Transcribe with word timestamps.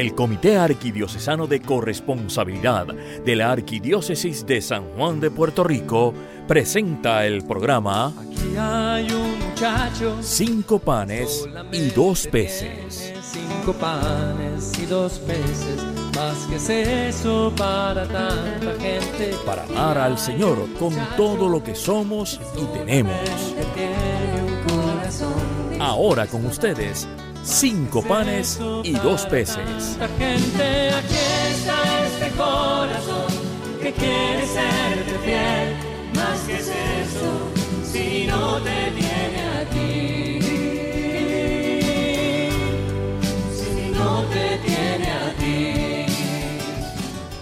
El 0.00 0.14
Comité 0.14 0.56
Arquidiocesano 0.56 1.46
de 1.46 1.60
Corresponsabilidad 1.60 2.86
de 2.86 3.36
la 3.36 3.52
Arquidiócesis 3.52 4.46
de 4.46 4.62
San 4.62 4.94
Juan 4.96 5.20
de 5.20 5.30
Puerto 5.30 5.62
Rico 5.62 6.14
presenta 6.48 7.26
el 7.26 7.44
programa 7.44 8.06
Aquí 8.06 8.56
hay 8.58 9.12
un 9.12 9.38
muchacho. 9.38 10.16
Cinco 10.22 10.78
panes 10.78 11.46
y 11.70 11.90
dos 11.90 12.26
peces. 12.28 13.12
Cinco 13.20 13.74
panes 13.74 14.72
y 14.78 14.86
dos 14.86 15.18
peces. 15.18 15.84
Más 16.16 16.46
que 16.46 16.56
es 16.56 16.70
eso 16.70 17.52
para 17.54 18.08
tanta 18.08 18.80
gente. 18.80 19.34
Para 19.44 19.64
amar 19.64 19.98
al 19.98 20.18
Señor 20.18 20.66
con 20.78 20.94
todo 21.18 21.46
lo 21.46 21.62
que 21.62 21.74
somos 21.74 22.40
y 22.56 22.64
tenemos. 22.78 23.14
Ahora 25.78 26.26
con 26.26 26.46
ustedes, 26.46 27.06
cinco 27.42 28.02
panes 28.02 28.60
y 28.84 28.92
dos 28.92 29.26
peces. 29.26 29.98
Gente, 30.18 30.90
aquí 30.94 31.14
está 31.50 32.06
este 32.06 32.30
corazón 32.36 33.32
que 33.82 33.92
quiere 33.92 34.46
serte 34.46 35.18
fiel. 35.24 35.76
Más 36.14 36.40
que 36.40 36.56
es 36.56 36.68
eso, 36.68 37.50
si 37.84 38.26
no 38.26 38.60
te 38.60 38.90
tiene 38.96 39.42
a 39.58 39.64
ti. 39.70 40.40
Si 43.56 43.90
no 43.90 44.22
te 44.24 44.58
tiene 44.66 45.04
a 45.04 45.04
ti. 45.04 45.09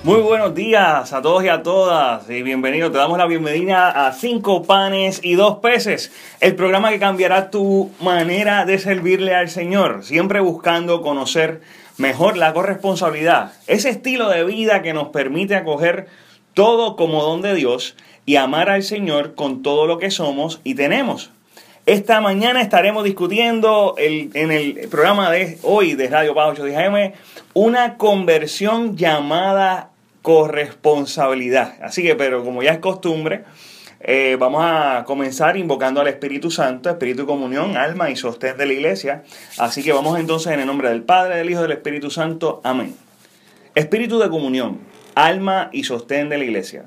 Muy 0.08 0.20
buenos 0.22 0.54
días 0.54 1.12
a 1.12 1.20
todos 1.20 1.44
y 1.44 1.48
a 1.48 1.62
todas 1.62 2.30
y 2.30 2.40
bienvenidos. 2.42 2.90
Te 2.92 2.96
damos 2.96 3.18
la 3.18 3.26
bienvenida 3.26 4.06
a 4.06 4.14
Cinco 4.14 4.62
Panes 4.62 5.20
y 5.22 5.34
Dos 5.34 5.58
Peces, 5.58 6.10
el 6.40 6.54
programa 6.56 6.88
que 6.88 6.98
cambiará 6.98 7.50
tu 7.50 7.90
manera 8.00 8.64
de 8.64 8.78
servirle 8.78 9.34
al 9.34 9.50
Señor, 9.50 10.02
siempre 10.04 10.40
buscando 10.40 11.02
conocer 11.02 11.60
mejor 11.98 12.38
la 12.38 12.54
corresponsabilidad, 12.54 13.52
ese 13.66 13.90
estilo 13.90 14.30
de 14.30 14.44
vida 14.44 14.80
que 14.80 14.94
nos 14.94 15.08
permite 15.08 15.56
acoger 15.56 16.06
todo 16.54 16.96
como 16.96 17.22
don 17.22 17.42
de 17.42 17.54
Dios 17.54 17.94
y 18.24 18.36
amar 18.36 18.70
al 18.70 18.84
Señor 18.84 19.34
con 19.34 19.62
todo 19.62 19.86
lo 19.86 19.98
que 19.98 20.10
somos 20.10 20.62
y 20.64 20.74
tenemos. 20.74 21.32
Esta 21.84 22.22
mañana 22.22 22.62
estaremos 22.62 23.04
discutiendo 23.04 23.94
el- 23.98 24.30
en 24.32 24.52
el 24.52 24.88
programa 24.88 25.30
de 25.30 25.58
hoy 25.62 25.92
de 25.96 26.08
Radio 26.08 26.34
Paz 26.34 26.52
810 26.52 26.78
AM 26.78 27.12
una 27.52 27.98
conversión 27.98 28.96
llamada 28.96 29.90
corresponsabilidad. 30.22 31.74
Así 31.82 32.02
que, 32.02 32.14
pero 32.14 32.44
como 32.44 32.62
ya 32.62 32.72
es 32.72 32.78
costumbre, 32.78 33.44
eh, 34.00 34.36
vamos 34.38 34.62
a 34.64 35.04
comenzar 35.06 35.56
invocando 35.56 36.00
al 36.00 36.08
Espíritu 36.08 36.50
Santo, 36.50 36.88
Espíritu 36.88 37.22
de 37.22 37.26
comunión, 37.26 37.76
alma 37.76 38.10
y 38.10 38.16
sostén 38.16 38.56
de 38.56 38.66
la 38.66 38.72
iglesia. 38.72 39.24
Así 39.58 39.82
que 39.82 39.92
vamos 39.92 40.18
entonces 40.18 40.52
en 40.52 40.60
el 40.60 40.66
nombre 40.66 40.88
del 40.88 41.02
Padre, 41.02 41.36
del 41.36 41.50
Hijo 41.50 41.60
y 41.60 41.62
del 41.62 41.72
Espíritu 41.72 42.10
Santo. 42.10 42.60
Amén. 42.64 42.94
Espíritu 43.74 44.18
de 44.18 44.28
comunión, 44.28 44.80
alma 45.14 45.70
y 45.72 45.84
sostén 45.84 46.28
de 46.28 46.38
la 46.38 46.44
iglesia. 46.44 46.84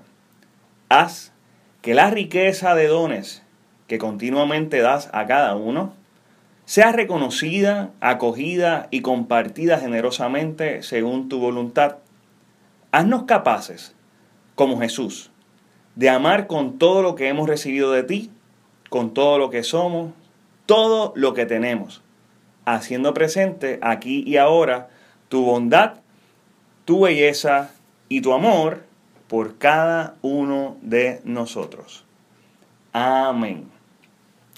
Haz 0.89 1.31
que 1.81 1.93
la 1.93 2.09
riqueza 2.09 2.75
de 2.75 2.87
dones 2.87 3.43
que 3.87 3.97
continuamente 3.97 4.79
das 4.79 5.09
a 5.11 5.25
cada 5.25 5.55
uno 5.55 5.93
sea 6.65 6.93
reconocida, 6.93 7.91
acogida 7.99 8.87
y 8.91 9.01
compartida 9.01 9.77
generosamente 9.77 10.83
según 10.83 11.27
tu 11.27 11.39
voluntad. 11.39 11.97
Haznos 12.91 13.23
capaces, 13.23 13.95
como 14.55 14.79
Jesús, 14.79 15.31
de 15.95 16.09
amar 16.09 16.47
con 16.47 16.77
todo 16.77 17.01
lo 17.01 17.15
que 17.15 17.29
hemos 17.29 17.47
recibido 17.47 17.91
de 17.91 18.03
ti, 18.03 18.31
con 18.89 19.13
todo 19.13 19.37
lo 19.37 19.49
que 19.49 19.63
somos, 19.63 20.13
todo 20.65 21.13
lo 21.15 21.33
que 21.33 21.45
tenemos, 21.45 22.01
haciendo 22.65 23.13
presente 23.13 23.79
aquí 23.81 24.23
y 24.27 24.37
ahora 24.37 24.89
tu 25.29 25.43
bondad, 25.43 25.95
tu 26.85 27.01
belleza 27.01 27.71
y 28.09 28.21
tu 28.21 28.33
amor 28.33 28.83
por 29.27 29.57
cada 29.57 30.15
uno 30.21 30.77
de 30.81 31.21
nosotros. 31.23 32.05
Amén. 32.91 33.80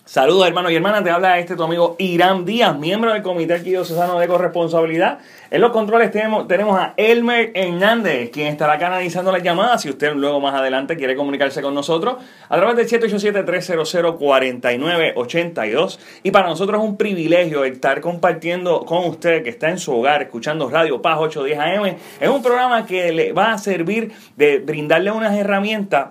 Saludos 0.06 0.46
hermanos 0.46 0.74
y 0.74 0.76
hermanas, 0.76 1.02
te 1.06 1.12
habla 1.12 1.40
este 1.40 1.56
tu 1.56 1.64
amigo 1.64 1.96
Irán 1.98 2.44
Díaz, 2.44 2.78
miembro 2.78 3.14
del 3.14 3.22
Comité 3.22 3.54
Arquidiocesano 3.54 4.20
de 4.20 4.28
Corresponsabilidad. 4.28 5.20
En 5.50 5.62
los 5.62 5.72
controles 5.72 6.12
tenemos, 6.12 6.46
tenemos 6.46 6.78
a 6.78 6.94
Elmer 6.98 7.54
Hernández, 7.56 8.30
quien 8.30 8.48
estará 8.48 8.78
canalizando 8.78 9.32
las 9.32 9.42
llamadas. 9.42 9.82
Si 9.82 9.90
usted 9.90 10.14
luego 10.14 10.42
más 10.42 10.56
adelante 10.56 10.98
quiere 10.98 11.16
comunicarse 11.16 11.62
con 11.62 11.74
nosotros, 11.74 12.18
a 12.50 12.58
través 12.58 12.76
del 12.76 12.86
787-300-4982. 13.02 16.00
Y 16.24 16.32
para 16.32 16.50
nosotros 16.50 16.82
es 16.82 16.86
un 16.86 16.98
privilegio 16.98 17.64
estar 17.64 18.02
compartiendo 18.02 18.82
con 18.82 19.06
usted 19.06 19.42
que 19.42 19.52
está 19.52 19.70
en 19.70 19.80
su 19.80 19.96
hogar, 19.96 20.24
escuchando 20.24 20.70
Radio 20.70 21.02
Paz 21.02 21.18
810 21.18 21.60
AM. 21.60 21.96
Es 22.20 22.28
un 22.28 22.44
programa 22.44 22.86
que 22.86 23.14
le 23.14 23.32
va 23.32 23.54
a 23.54 23.58
servir 23.58 24.12
de 24.36 24.60
brindarle 24.60 25.12
unas 25.12 25.34
herramientas 25.34 26.08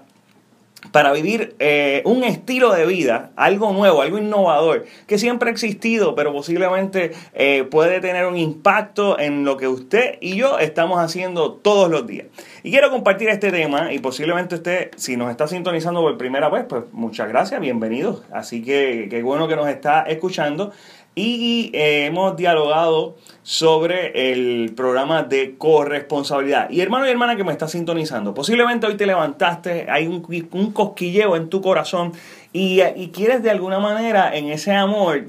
para 0.91 1.13
vivir 1.13 1.55
eh, 1.59 2.03
un 2.05 2.25
estilo 2.25 2.73
de 2.73 2.87
vida, 2.87 3.31
algo 3.37 3.73
nuevo, 3.73 4.03
algo 4.03 4.19
innovador, 4.19 4.87
que 5.07 5.19
siempre 5.19 5.49
ha 5.49 5.53
existido, 5.53 6.15
pero 6.15 6.33
posiblemente 6.33 7.13
eh, 7.35 7.65
puede 7.65 8.01
tener 8.01 8.27
un 8.27 8.37
impacto 8.37 9.19
en 9.19 9.45
lo 9.45 9.57
que 9.57 9.69
usted 9.69 10.19
y 10.21 10.35
yo 10.35 10.59
estamos 10.59 10.99
haciendo 10.99 11.53
todos 11.53 11.91
los 11.91 12.07
días. 12.07 12.27
Y 12.65 12.71
quiero 12.71 12.91
compartir 12.91 13.29
este 13.29 13.51
tema 13.51 13.93
y 13.93 13.99
posiblemente 13.99 14.57
usted, 14.57 14.91
si 14.97 15.17
nos 15.17 15.31
está 15.31 15.47
sintonizando 15.47 16.01
por 16.01 16.17
primera 16.19 16.49
vez, 16.49 16.65
pues 16.69 16.85
muchas 16.93 17.29
gracias, 17.29 17.61
bienvenidos. 17.61 18.23
Así 18.33 18.63
que 18.63 19.09
qué 19.11 19.23
bueno 19.23 19.49
que 19.49 19.57
nos 19.57 19.69
está 19.69 20.03
escuchando. 20.03 20.73
Y 21.15 21.71
eh, 21.75 22.07
hemos 22.07 22.37
dialogado 22.37 23.17
sobre 23.43 24.33
el 24.33 24.73
programa 24.75 25.23
de 25.25 25.57
corresponsabilidad. 25.59 26.71
Y 26.71 26.81
hermano 26.81 27.07
y 27.07 27.11
hermana 27.11 27.37
que 27.37 27.45
me 27.45 27.53
está 27.53 27.69
sintonizando, 27.69 28.33
posiblemente 28.33 28.87
hoy 28.87 28.97
te 28.97 29.05
levantaste, 29.05 29.87
hay 29.91 30.07
un, 30.07 30.25
un 30.53 30.73
cosquilleo 30.73 31.37
en 31.37 31.51
tu 31.51 31.61
corazón 31.61 32.13
y, 32.53 32.81
y 32.97 33.09
quieres 33.09 33.43
de 33.43 33.51
alguna 33.51 33.79
manera 33.79 34.35
en 34.35 34.49
ese 34.49 34.73
amor 34.73 35.25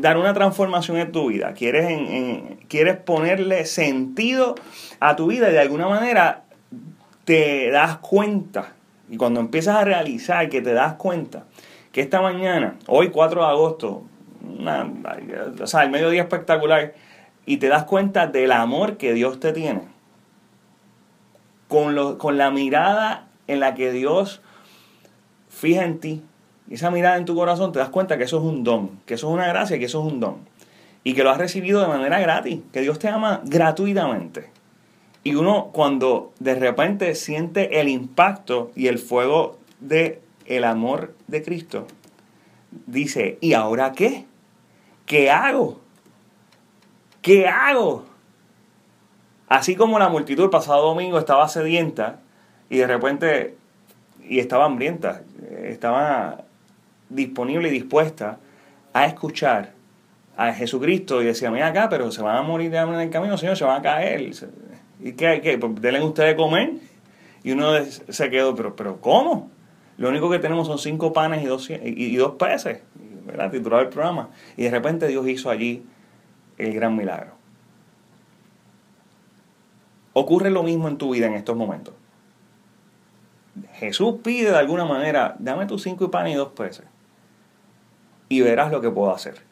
dar 0.00 0.16
una 0.16 0.34
transformación 0.34 0.96
en 0.96 1.12
tu 1.12 1.28
vida. 1.28 1.52
Quieres, 1.52 1.86
quieres 2.68 2.96
ponerle 2.96 3.66
sentido 3.66 4.54
a 4.98 5.16
tu 5.16 5.26
vida 5.26 5.50
y 5.50 5.52
de 5.52 5.60
alguna 5.60 5.88
manera 5.88 6.44
te 7.24 7.70
das 7.70 7.98
cuenta. 7.98 8.72
Y 9.08 9.16
cuando 9.16 9.40
empiezas 9.40 9.76
a 9.76 9.84
realizar 9.84 10.48
que 10.48 10.62
te 10.62 10.72
das 10.72 10.94
cuenta 10.94 11.44
que 11.92 12.00
esta 12.00 12.20
mañana, 12.20 12.76
hoy 12.86 13.10
4 13.10 13.40
de 13.40 13.46
agosto, 13.48 14.04
una- 14.42 14.90
o 15.60 15.66
sea, 15.66 15.82
el 15.82 15.90
mediodía 15.90 16.22
espectacular, 16.22 16.94
y 17.46 17.56
te 17.56 17.68
das 17.68 17.84
cuenta 17.84 18.26
del 18.26 18.52
amor 18.52 18.96
que 18.96 19.12
Dios 19.14 19.40
te 19.40 19.52
tiene. 19.52 19.82
Con, 21.68 21.94
lo- 21.94 22.18
con 22.18 22.36
la 22.36 22.50
mirada 22.50 23.26
en 23.46 23.60
la 23.60 23.74
que 23.74 23.92
Dios 23.92 24.40
fija 25.48 25.84
en 25.84 25.98
ti, 26.00 26.22
y 26.68 26.74
esa 26.74 26.90
mirada 26.90 27.16
en 27.16 27.24
tu 27.24 27.34
corazón, 27.34 27.72
te 27.72 27.78
das 27.78 27.88
cuenta 27.88 28.16
que 28.18 28.24
eso 28.24 28.38
es 28.38 28.44
un 28.44 28.62
don, 28.64 28.90
que 29.06 29.14
eso 29.14 29.28
es 29.28 29.34
una 29.34 29.46
gracia, 29.48 29.78
que 29.78 29.84
eso 29.86 30.04
es 30.06 30.12
un 30.12 30.20
don. 30.20 30.36
Y 31.02 31.14
que 31.14 31.24
lo 31.24 31.30
has 31.30 31.38
recibido 31.38 31.80
de 31.80 31.88
manera 31.88 32.18
gratis, 32.20 32.60
que 32.72 32.80
Dios 32.80 32.98
te 32.98 33.08
ama 33.08 33.40
gratuitamente. 33.44 34.50
Y 35.24 35.34
uno 35.34 35.70
cuando 35.72 36.32
de 36.38 36.54
repente 36.54 37.14
siente 37.14 37.80
el 37.80 37.88
impacto 37.88 38.70
y 38.76 38.86
el 38.86 38.98
fuego 38.98 39.58
de 39.80 40.20
el 40.46 40.64
amor 40.64 41.14
de 41.26 41.42
Cristo, 41.42 41.86
dice, 42.86 43.38
¿y 43.40 43.52
ahora 43.54 43.92
qué? 43.92 44.26
¿Qué 45.10 45.28
hago? 45.28 45.80
¿Qué 47.20 47.48
hago? 47.48 48.04
Así 49.48 49.74
como 49.74 49.98
la 49.98 50.08
multitud 50.08 50.44
el 50.44 50.50
pasado 50.50 50.86
domingo 50.86 51.18
estaba 51.18 51.48
sedienta 51.48 52.20
y 52.68 52.76
de 52.76 52.86
repente 52.86 53.56
y 54.22 54.38
estaba 54.38 54.66
hambrienta, 54.66 55.22
estaba 55.64 56.44
disponible 57.08 57.70
y 57.70 57.72
dispuesta 57.72 58.38
a 58.92 59.06
escuchar 59.06 59.72
a 60.36 60.52
Jesucristo 60.52 61.20
y 61.22 61.24
decía, 61.24 61.50
mira 61.50 61.66
acá, 61.66 61.88
pero 61.88 62.12
se 62.12 62.22
van 62.22 62.36
a 62.36 62.42
morir 62.42 62.70
de 62.70 62.78
hambre 62.78 62.98
en 62.98 63.02
el 63.02 63.10
camino, 63.10 63.36
Señor, 63.36 63.56
se 63.56 63.64
van 63.64 63.80
a 63.80 63.82
caer. 63.82 64.20
¿Y 65.00 65.12
qué? 65.14 65.40
qué? 65.42 65.58
Pues 65.58 65.74
denle 65.82 66.04
ustedes 66.04 66.36
comer. 66.36 66.74
Y 67.42 67.50
uno 67.50 67.72
se 67.84 68.30
quedó, 68.30 68.54
pero, 68.54 68.76
pero 68.76 69.00
¿cómo? 69.00 69.50
Lo 69.98 70.08
único 70.08 70.30
que 70.30 70.38
tenemos 70.38 70.68
son 70.68 70.78
cinco 70.78 71.12
panes 71.12 71.42
y 71.42 71.46
dos, 71.46 71.68
y, 71.68 71.74
y 71.82 72.14
dos 72.14 72.36
peces, 72.36 72.82
¿verdad? 73.24 73.50
Titulado 73.50 73.82
el 73.82 73.88
programa. 73.88 74.28
Y 74.56 74.64
de 74.64 74.70
repente 74.70 75.06
Dios 75.06 75.26
hizo 75.28 75.50
allí 75.50 75.84
el 76.58 76.72
gran 76.74 76.96
milagro. 76.96 77.32
Ocurre 80.12 80.50
lo 80.50 80.62
mismo 80.62 80.88
en 80.88 80.98
tu 80.98 81.10
vida 81.10 81.26
en 81.26 81.34
estos 81.34 81.56
momentos. 81.56 81.94
Jesús 83.74 84.16
pide 84.22 84.50
de 84.50 84.56
alguna 84.56 84.84
manera, 84.84 85.36
dame 85.38 85.66
tus 85.66 85.82
cinco 85.82 86.10
panes 86.10 86.34
y 86.34 86.36
dos 86.36 86.50
peces. 86.50 86.84
Y 88.28 88.40
verás 88.40 88.70
lo 88.70 88.80
que 88.80 88.90
puedo 88.90 89.12
hacer. 89.12 89.42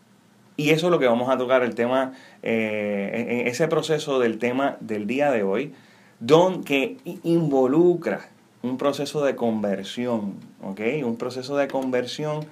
Y 0.56 0.70
eso 0.70 0.86
es 0.86 0.90
lo 0.90 0.98
que 0.98 1.06
vamos 1.06 1.28
a 1.30 1.38
tocar, 1.38 1.62
el 1.62 1.74
tema, 1.74 2.12
eh, 2.42 3.10
en- 3.14 3.40
en 3.40 3.46
ese 3.46 3.68
proceso 3.68 4.18
del 4.18 4.38
tema 4.38 4.76
del 4.80 5.06
día 5.06 5.30
de 5.30 5.44
hoy, 5.44 5.72
don, 6.20 6.64
que 6.64 6.96
involucra 7.22 8.28
un 8.62 8.76
proceso 8.76 9.24
de 9.24 9.36
conversión, 9.36 10.34
¿ok? 10.62 10.80
Un 11.04 11.16
proceso 11.16 11.56
de 11.56 11.68
conversión 11.68 12.44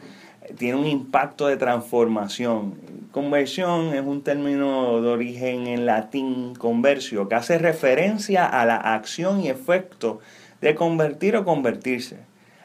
tiene 0.59 0.79
un 0.79 0.87
impacto 0.87 1.47
de 1.47 1.57
transformación. 1.57 2.75
Conversión 3.13 3.95
es 3.95 4.03
un 4.03 4.23
término 4.23 5.01
de 5.01 5.09
origen 5.09 5.67
en 5.67 5.87
latín 5.87 6.55
conversio, 6.55 7.29
que 7.29 7.35
hace 7.35 7.59
referencia 7.59 8.47
a 8.47 8.65
la 8.67 8.77
acción 8.77 9.41
y 9.41 9.49
efecto 9.49 10.21
de 10.61 10.75
convertir 10.75 11.37
o 11.37 11.45
convertirse. 11.45 12.19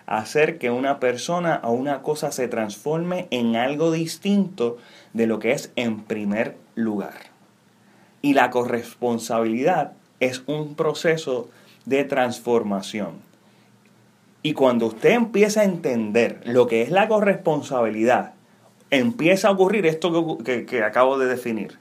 Hacer 0.06 0.57
que 0.57 0.72
una 0.72 1.00
persona 1.00 1.62
o 1.63 1.72
una 1.72 2.01
cosa 2.01 2.31
se 2.31 2.48
transforme 2.48 3.28
en 3.31 3.56
algo 3.56 3.92
distinto 3.92 4.77
de 5.13 5.27
lo 5.27 5.39
que 5.39 5.54
es 5.54 5.72
en 5.75 6.01
primer 6.01 6.57
lugar. 6.75 7.31
Y 8.22 8.34
la 8.34 8.50
corresponsabilidad 8.50 9.94
es 10.19 10.44
un 10.48 10.75
proceso 10.75 11.50
de 11.86 12.04
transformación. 12.04 13.31
Y 14.43 14.53
cuando 14.53 14.88
usted 14.88 15.11
empieza 15.11 15.61
a 15.61 15.65
entender 15.65 16.41
lo 16.45 16.67
que 16.67 16.81
es 16.81 16.89
la 16.89 17.07
corresponsabilidad, 17.07 18.33
empieza 18.89 19.47
a 19.47 19.51
ocurrir 19.51 19.85
esto 19.85 20.38
que, 20.43 20.83
acabo 20.83 21.17
de 21.17 21.27
definir. 21.27 21.79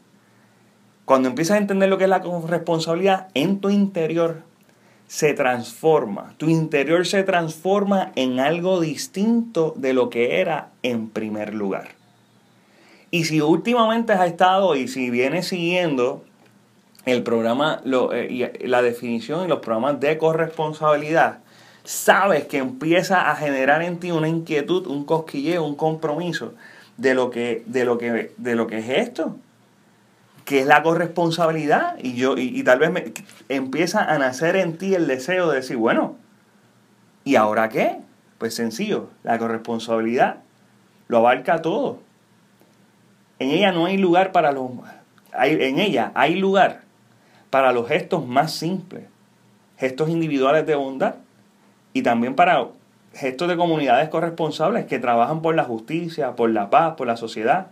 Cuando 1.05 1.29
empiezas 1.29 1.57
a 1.57 1.61
entender 1.61 1.89
lo 1.89 1.99
que 1.99 2.05
es 2.05 2.11
la 2.11 2.21
corresponsabilidad, 2.21 3.29
en 3.35 3.61
tu 3.61 3.71
interior 3.71 4.43
se 5.09 5.35
transforma. 5.35 6.35
Tu 6.37 6.49
interior 6.49 7.07
se 7.07 7.25
transforma 7.25 8.13
en 8.15 8.39
algo 8.39 8.81
distinto 8.81 9.75
de 9.77 9.93
lo 9.93 10.09
que 10.09 10.41
era 10.41 10.69
en 10.83 11.09
primer 11.09 11.55
lugar. 11.55 11.89
Y 13.11 13.25
si 13.25 13.41
últimamente 13.41 14.13
has 14.13 14.29
estado 14.29 14.77
y 14.77 14.87
si 14.87 15.11
vienes 15.11 15.49
siguiendo 15.49 16.23
el 17.07 17.25
programa, 17.25 17.83
eh, 17.85 18.53
la 18.65 18.83
definición 18.83 19.45
y 19.45 19.49
los 19.49 19.59
programas 19.59 19.99
de 19.99 20.17
corresponsabilidad, 20.17 21.41
sabes 21.85 22.45
que 22.47 22.59
empieza 22.59 23.31
a 23.31 23.37
generar 23.37 23.83
en 23.83 23.99
ti 23.99 24.11
una 24.11 24.29
inquietud, 24.29 24.87
un 24.87 25.05
cosquilleo, 25.05 25.65
un 25.65 25.77
compromiso 25.77 26.55
de 26.97 27.15
lo 27.15 27.31
que, 27.31 27.63
de 27.67 27.85
lo 27.85 27.99
que, 27.99 28.33
de 28.37 28.55
lo 28.55 28.67
que 28.67 28.79
es 28.79 28.89
esto, 28.89 29.37
que 30.45 30.61
es 30.61 30.67
la 30.67 30.83
corresponsabilidad. 30.83 31.97
Y 32.03 32.15
yo, 32.15 32.37
y, 32.37 32.63
tal 32.63 32.79
vez 32.79 32.91
me, 32.91 33.13
empieza 33.49 34.05
a 34.05 34.19
nacer 34.19 34.57
en 34.57 34.77
ti 34.77 34.95
el 34.95 35.07
deseo 35.07 35.51
de 35.51 35.57
decir, 35.57 35.77
bueno, 35.77 36.17
¿y 37.25 37.37
ahora 37.37 37.69
qué? 37.69 37.99
Pues 38.39 38.55
sencillo, 38.55 39.09
la 39.23 39.39
corresponsabilidad 39.39 40.39
lo 41.09 41.19
abarca 41.19 41.63
todo. 41.63 41.99
En 43.39 43.51
ella 43.51 43.73
no 43.73 43.87
hay 43.87 43.97
lugar 43.97 44.33
para 44.33 44.53
los. 44.53 44.71
Hay, 45.33 45.53
en 45.63 45.79
ella 45.79 46.13
hay 46.15 46.37
lugar 46.37 46.83
para 47.49 47.73
los 47.73 47.89
gestos 47.89 48.27
más 48.27 48.53
simples, 48.53 49.05
gestos 49.79 50.11
individuales 50.11 50.67
de 50.67 50.75
bondad 50.75 51.15
y 51.93 52.03
también 52.03 52.35
para 52.35 52.69
gestos 53.15 53.49
de 53.49 53.57
comunidades 53.57 54.09
corresponsables 54.09 54.87
que 54.87 54.99
trabajan 54.99 55.43
por 55.43 55.55
la 55.55 55.65
justicia, 55.65 56.37
por 56.37 56.51
la 56.51 56.71
paz, 56.71 56.95
por 56.97 57.07
la 57.07 57.17
sociedad. 57.17 57.69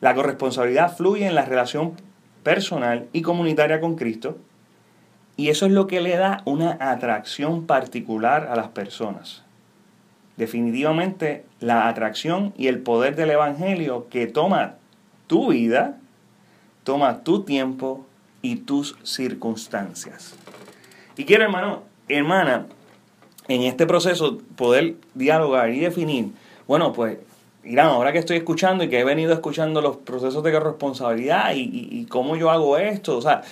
La 0.00 0.14
corresponsabilidad 0.14 0.96
fluye 0.96 1.26
en 1.26 1.34
la 1.34 1.44
relación 1.44 1.94
personal 2.42 3.08
y 3.12 3.22
comunitaria 3.22 3.80
con 3.80 3.96
Cristo 3.96 4.38
y 5.40 5.48
eso 5.48 5.64
es 5.64 5.72
lo 5.72 5.86
que 5.86 6.02
le 6.02 6.16
da 6.18 6.42
una 6.44 6.76
atracción 6.80 7.66
particular 7.66 8.48
a 8.50 8.56
las 8.56 8.68
personas. 8.68 9.42
Definitivamente 10.36 11.46
la 11.60 11.88
atracción 11.88 12.52
y 12.58 12.66
el 12.66 12.80
poder 12.80 13.16
del 13.16 13.30
Evangelio 13.30 14.06
que 14.10 14.26
toma 14.26 14.74
tu 15.26 15.50
vida, 15.52 15.96
toma 16.84 17.22
tu 17.22 17.44
tiempo 17.44 18.06
y 18.42 18.56
tus 18.56 18.98
circunstancias. 19.02 20.34
Y 21.16 21.24
quiero, 21.24 21.44
hermano, 21.44 21.84
hermana, 22.08 22.66
en 23.50 23.62
este 23.62 23.86
proceso 23.86 24.38
poder 24.56 24.94
dialogar 25.14 25.70
y 25.70 25.80
definir, 25.80 26.28
bueno, 26.66 26.92
pues, 26.92 27.18
Irán, 27.64 27.88
ahora 27.88 28.12
que 28.12 28.18
estoy 28.18 28.38
escuchando 28.38 28.84
y 28.84 28.88
que 28.88 29.00
he 29.00 29.04
venido 29.04 29.32
escuchando 29.32 29.82
los 29.82 29.96
procesos 29.98 30.42
de 30.42 30.52
corresponsabilidad 30.52 31.52
y, 31.54 32.06
cómo 32.08 32.36
yo 32.36 32.50
hago 32.50 32.78
esto, 32.78 33.18
o 33.18 33.22
sea, 33.22 33.42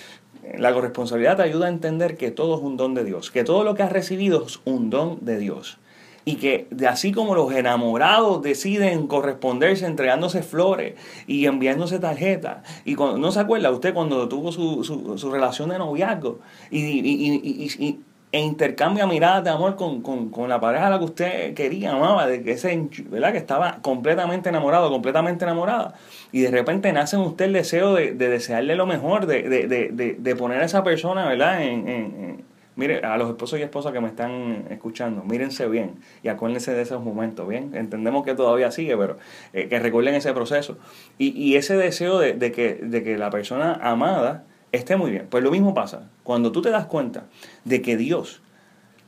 la 0.57 0.73
corresponsabilidad 0.73 1.37
te 1.37 1.43
ayuda 1.43 1.67
a 1.67 1.69
entender 1.69 2.17
que 2.17 2.31
todo 2.31 2.55
es 2.57 2.63
un 2.63 2.77
don 2.77 2.95
de 2.95 3.03
Dios, 3.03 3.29
que 3.29 3.43
todo 3.43 3.63
lo 3.63 3.75
que 3.75 3.83
has 3.83 3.91
recibido 3.91 4.45
es 4.45 4.61
un 4.65 4.89
don 4.89 5.19
de 5.21 5.37
Dios. 5.37 5.77
Y 6.25 6.35
que 6.35 6.67
así 6.87 7.11
como 7.11 7.33
los 7.33 7.51
enamorados 7.53 8.41
deciden 8.41 9.07
corresponderse 9.07 9.85
entregándose 9.85 10.43
flores 10.43 10.95
y 11.25 11.45
enviándose 11.45 11.97
tarjetas. 11.97 12.57
Y 12.85 12.95
cuando, 12.95 13.17
no 13.17 13.31
se 13.31 13.39
acuerda 13.39 13.71
usted 13.71 13.93
cuando 13.93 14.27
tuvo 14.27 14.51
su, 14.51 14.83
su, 14.83 15.17
su 15.17 15.31
relación 15.31 15.69
de 15.69 15.79
noviazgo 15.79 16.39
y, 16.69 17.99
e 18.31 18.39
intercambia 18.39 19.07
miradas 19.07 19.43
de 19.43 19.49
amor 19.49 19.75
con, 19.75 20.49
la 20.49 20.59
pareja 20.59 20.87
a 20.87 20.89
la 20.91 20.99
que 20.99 21.05
usted 21.05 21.53
quería, 21.55 21.93
amaba, 21.93 22.27
de 22.27 22.43
que 22.43 22.51
ese, 22.51 22.87
¿verdad? 23.09 23.31
que 23.31 23.39
estaba 23.39 23.79
completamente 23.81 24.49
enamorado, 24.49 24.89
completamente 24.91 25.45
enamorada. 25.45 25.95
Y 26.31 26.41
de 26.41 26.51
repente 26.51 26.93
nace 26.93 27.15
en 27.15 27.23
usted 27.23 27.45
el 27.45 27.53
deseo 27.53 27.95
de, 27.95 28.13
desearle 28.13 28.75
lo 28.75 28.85
mejor, 28.85 29.25
de, 29.25 30.35
poner 30.37 30.61
a 30.61 30.65
esa 30.65 30.83
persona, 30.83 31.27
¿verdad? 31.27 31.63
En, 31.63 32.43
mire, 32.75 32.99
a 32.99 33.17
los 33.17 33.29
esposos 33.29 33.59
y 33.59 33.63
esposas 33.63 33.91
que 33.93 33.99
me 33.99 34.07
están 34.07 34.65
escuchando, 34.69 35.23
mírense 35.23 35.67
bien 35.67 35.95
y 36.23 36.27
acuérdense 36.27 36.71
de 36.71 36.83
esos 36.83 37.03
momentos, 37.03 37.47
¿bien? 37.47 37.71
Entendemos 37.73 38.23
que 38.23 38.35
todavía 38.35 38.69
sigue, 38.69 38.95
pero 38.95 39.17
eh, 39.53 39.67
que 39.67 39.79
recuerden 39.79 40.13
ese 40.13 40.33
proceso. 40.33 40.77
Y, 41.17 41.29
y 41.29 41.55
ese 41.55 41.75
deseo 41.75 42.19
de, 42.19 42.51
que, 42.51 42.75
de 42.75 43.03
que 43.03 43.17
la 43.17 43.31
persona 43.31 43.73
amada 43.81 44.45
esté 44.71 44.95
muy 44.95 45.11
bien. 45.11 45.27
Pues 45.29 45.43
lo 45.43 45.51
mismo 45.51 45.73
pasa 45.73 46.09
cuando 46.23 46.51
tú 46.51 46.61
te 46.61 46.69
das 46.69 46.85
cuenta 46.85 47.25
de 47.65 47.81
que 47.81 47.97
Dios, 47.97 48.41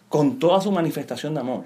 con 0.09 0.39
toda 0.39 0.61
su 0.61 0.71
manifestación 0.71 1.33
de 1.33 1.39
amor, 1.41 1.65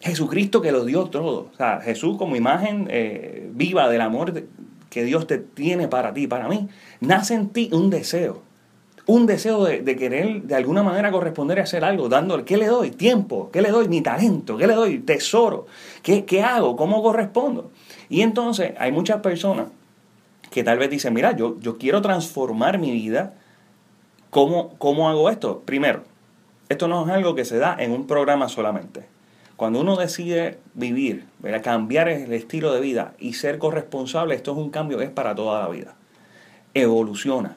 Jesucristo 0.00 0.62
que 0.62 0.72
lo 0.72 0.84
dio 0.84 1.06
todo, 1.06 1.50
o 1.52 1.56
sea, 1.56 1.80
Jesús 1.80 2.16
como 2.16 2.34
imagen 2.36 2.88
eh, 2.90 3.50
viva 3.52 3.88
del 3.88 4.00
amor 4.00 4.44
que 4.88 5.04
Dios 5.04 5.26
te 5.26 5.38
tiene 5.38 5.88
para 5.88 6.14
ti, 6.14 6.26
para 6.26 6.48
mí, 6.48 6.68
nace 7.00 7.34
en 7.34 7.50
ti 7.50 7.68
un 7.72 7.90
deseo, 7.90 8.42
un 9.06 9.26
deseo 9.26 9.64
de, 9.64 9.96
querer 9.96 10.42
de 10.42 10.54
alguna 10.54 10.82
manera 10.82 11.10
corresponder 11.10 11.60
a 11.60 11.64
hacer 11.64 11.84
algo, 11.84 12.08
dándole, 12.08 12.44
¿qué 12.44 12.56
le 12.56 12.66
doy? 12.66 12.90
Tiempo, 12.90 13.50
¿qué 13.52 13.60
le 13.60 13.70
doy? 13.70 13.88
Mi 13.88 14.00
talento, 14.00 14.56
¿qué 14.56 14.66
le 14.66 14.74
doy? 14.74 15.00
Tesoro, 15.00 15.66
¿qué, 16.02 16.24
qué 16.24 16.42
hago? 16.42 16.76
¿Cómo 16.76 17.02
correspondo? 17.02 17.70
Y 18.08 18.22
entonces 18.22 18.72
hay 18.78 18.92
muchas 18.92 19.20
personas 19.20 19.66
que 20.50 20.64
tal 20.64 20.78
vez 20.78 20.90
dicen, 20.90 21.14
mira, 21.14 21.36
yo, 21.36 21.58
yo 21.60 21.78
quiero 21.78 22.02
transformar 22.02 22.78
mi 22.78 22.90
vida. 22.90 23.34
¿Cómo, 24.30 24.76
¿Cómo 24.78 25.08
hago 25.08 25.30
esto? 25.30 25.62
Primero, 25.64 26.04
esto 26.68 26.88
no 26.88 27.04
es 27.04 27.10
algo 27.10 27.34
que 27.34 27.44
se 27.44 27.58
da 27.58 27.76
en 27.78 27.92
un 27.92 28.06
programa 28.06 28.48
solamente. 28.48 29.04
Cuando 29.56 29.80
uno 29.80 29.96
decide 29.96 30.58
vivir, 30.74 31.26
cambiar 31.62 32.08
el 32.08 32.32
estilo 32.32 32.72
de 32.72 32.80
vida 32.80 33.12
y 33.18 33.34
ser 33.34 33.58
corresponsable, 33.58 34.34
esto 34.34 34.52
es 34.52 34.58
un 34.58 34.70
cambio, 34.70 35.00
es 35.00 35.10
para 35.10 35.34
toda 35.34 35.60
la 35.60 35.68
vida. 35.68 35.94
Evoluciona, 36.72 37.56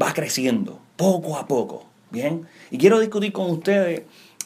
va 0.00 0.12
creciendo, 0.12 0.80
poco 0.96 1.36
a 1.36 1.46
poco. 1.46 1.84
Bien, 2.10 2.46
y 2.70 2.78
quiero 2.78 2.98
discutir 2.98 3.32
con 3.32 3.50
ustedes 3.50 4.02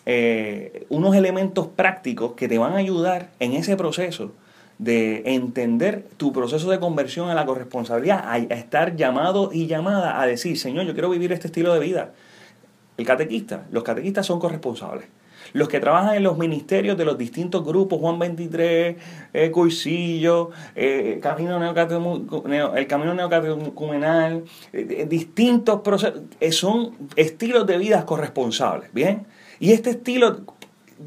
eh, 0.06 0.86
unos 0.88 1.14
elementos 1.14 1.68
prácticos 1.68 2.32
que 2.32 2.48
te 2.48 2.58
van 2.58 2.72
a 2.72 2.78
ayudar 2.78 3.30
en 3.38 3.52
ese 3.52 3.76
proceso 3.76 4.32
de 4.80 5.22
entender 5.26 6.06
tu 6.16 6.32
proceso 6.32 6.70
de 6.70 6.80
conversión 6.80 7.28
a 7.28 7.34
la 7.34 7.44
corresponsabilidad, 7.44 8.24
a, 8.24 8.38
estar 8.38 8.96
llamado 8.96 9.50
y 9.52 9.66
llamada 9.66 10.22
a 10.22 10.26
decir, 10.26 10.58
Señor, 10.58 10.86
yo 10.86 10.94
quiero 10.94 11.10
vivir 11.10 11.32
este 11.32 11.48
estilo 11.48 11.74
de 11.74 11.80
vida. 11.80 12.12
El 12.96 13.04
catequista, 13.04 13.66
los 13.70 13.84
catequistas 13.84 14.24
son 14.24 14.40
corresponsables. 14.40 15.04
Los 15.52 15.68
que 15.68 15.80
trabajan 15.80 16.14
en 16.14 16.22
los 16.22 16.38
ministerios 16.38 16.96
de 16.96 17.04
los 17.04 17.18
distintos 17.18 17.62
grupos, 17.62 17.98
Juan 18.00 18.18
23, 18.18 18.96
eh, 19.34 19.50
Cursillo, 19.50 20.50
eh, 20.74 21.18
Camino 21.20 21.58
el 21.62 22.86
Camino 22.86 23.14
Neocatecumenal, 23.14 24.44
eh, 24.72 25.06
distintos 25.06 25.82
procesos, 25.82 26.22
son 26.52 26.94
estilos 27.16 27.66
de 27.66 27.76
vida 27.76 28.06
corresponsables, 28.06 28.90
¿bien? 28.94 29.26
Y 29.58 29.72
este 29.72 29.90
estilo 29.90 30.40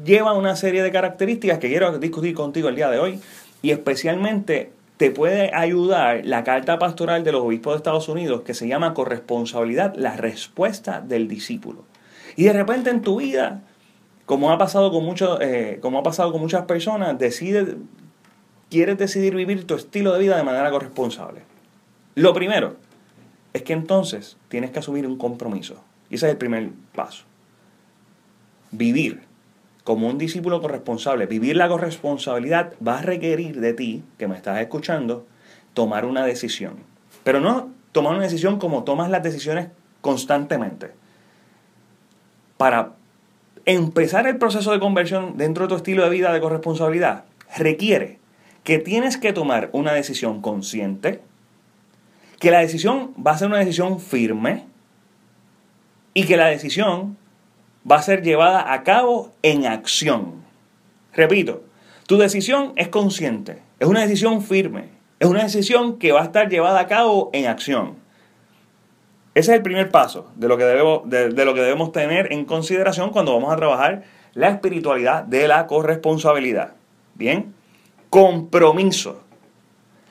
lleva 0.04 0.32
una 0.32 0.54
serie 0.54 0.82
de 0.82 0.92
características 0.92 1.58
que 1.58 1.68
quiero 1.68 1.98
discutir 1.98 2.34
contigo 2.34 2.68
el 2.68 2.76
día 2.76 2.90
de 2.90 2.98
hoy 2.98 3.20
y 3.64 3.70
especialmente 3.70 4.72
te 4.98 5.10
puede 5.10 5.50
ayudar 5.54 6.26
la 6.26 6.44
carta 6.44 6.78
pastoral 6.78 7.24
de 7.24 7.32
los 7.32 7.40
obispos 7.40 7.72
de 7.72 7.76
Estados 7.78 8.10
Unidos 8.10 8.42
que 8.42 8.52
se 8.52 8.68
llama 8.68 8.92
corresponsabilidad, 8.92 9.94
la 9.96 10.18
respuesta 10.18 11.00
del 11.00 11.28
discípulo. 11.28 11.86
Y 12.36 12.44
de 12.44 12.52
repente 12.52 12.90
en 12.90 13.00
tu 13.00 13.20
vida, 13.20 13.62
como 14.26 14.52
ha 14.52 14.58
pasado 14.58 14.92
con, 14.92 15.16
eh, 15.40 15.78
como 15.80 15.98
ha 15.98 16.02
pasado 16.02 16.30
con 16.30 16.42
muchas 16.42 16.66
personas, 16.66 17.18
decide, 17.18 17.78
quieres 18.68 18.98
decidir 18.98 19.34
vivir 19.34 19.66
tu 19.66 19.76
estilo 19.76 20.12
de 20.12 20.18
vida 20.18 20.36
de 20.36 20.42
manera 20.42 20.70
corresponsable. 20.70 21.40
Lo 22.16 22.34
primero 22.34 22.76
es 23.54 23.62
que 23.62 23.72
entonces 23.72 24.36
tienes 24.48 24.72
que 24.72 24.80
asumir 24.80 25.06
un 25.06 25.16
compromiso. 25.16 25.82
Y 26.10 26.16
ese 26.16 26.26
es 26.26 26.32
el 26.32 26.38
primer 26.38 26.68
paso. 26.94 27.24
Vivir 28.72 29.22
como 29.84 30.08
un 30.08 30.16
discípulo 30.16 30.62
corresponsable, 30.62 31.26
vivir 31.26 31.56
la 31.56 31.68
corresponsabilidad 31.68 32.72
va 32.86 32.98
a 32.98 33.02
requerir 33.02 33.60
de 33.60 33.74
ti, 33.74 34.02
que 34.18 34.26
me 34.26 34.34
estás 34.34 34.60
escuchando, 34.60 35.26
tomar 35.74 36.06
una 36.06 36.24
decisión. 36.24 36.78
Pero 37.22 37.40
no 37.40 37.70
tomar 37.92 38.14
una 38.14 38.24
decisión 38.24 38.58
como 38.58 38.82
tomas 38.82 39.10
las 39.10 39.22
decisiones 39.22 39.68
constantemente. 40.00 40.90
Para 42.56 42.92
empezar 43.66 44.26
el 44.26 44.38
proceso 44.38 44.72
de 44.72 44.80
conversión 44.80 45.36
dentro 45.36 45.64
de 45.64 45.68
tu 45.68 45.76
estilo 45.76 46.02
de 46.02 46.10
vida 46.10 46.32
de 46.32 46.40
corresponsabilidad, 46.40 47.24
requiere 47.56 48.18
que 48.64 48.78
tienes 48.78 49.18
que 49.18 49.34
tomar 49.34 49.68
una 49.72 49.92
decisión 49.92 50.40
consciente, 50.40 51.20
que 52.40 52.50
la 52.50 52.60
decisión 52.60 53.14
va 53.24 53.32
a 53.32 53.38
ser 53.38 53.48
una 53.48 53.58
decisión 53.58 54.00
firme 54.00 54.64
y 56.14 56.24
que 56.24 56.38
la 56.38 56.46
decisión 56.46 57.18
va 57.90 57.96
a 57.96 58.02
ser 58.02 58.22
llevada 58.22 58.72
a 58.72 58.82
cabo 58.82 59.32
en 59.42 59.66
acción. 59.66 60.44
Repito, 61.12 61.62
tu 62.06 62.18
decisión 62.18 62.72
es 62.76 62.88
consciente, 62.88 63.62
es 63.78 63.88
una 63.88 64.00
decisión 64.00 64.42
firme, 64.42 64.88
es 65.20 65.28
una 65.28 65.44
decisión 65.44 65.98
que 65.98 66.12
va 66.12 66.20
a 66.20 66.24
estar 66.24 66.48
llevada 66.48 66.80
a 66.80 66.86
cabo 66.86 67.30
en 67.32 67.46
acción. 67.46 67.96
Ese 69.34 69.50
es 69.50 69.56
el 69.56 69.62
primer 69.62 69.90
paso 69.90 70.30
de 70.36 70.48
lo 70.48 70.56
que 70.56 70.64
debemos, 70.64 71.08
de, 71.08 71.44
lo 71.44 71.54
que 71.54 71.60
debemos 71.60 71.92
tener 71.92 72.32
en 72.32 72.44
consideración 72.44 73.10
cuando 73.10 73.34
vamos 73.34 73.52
a 73.52 73.56
trabajar 73.56 74.04
la 74.32 74.48
espiritualidad 74.48 75.24
de 75.24 75.48
la 75.48 75.66
corresponsabilidad. 75.66 76.74
Bien, 77.14 77.54
compromiso. 78.10 79.22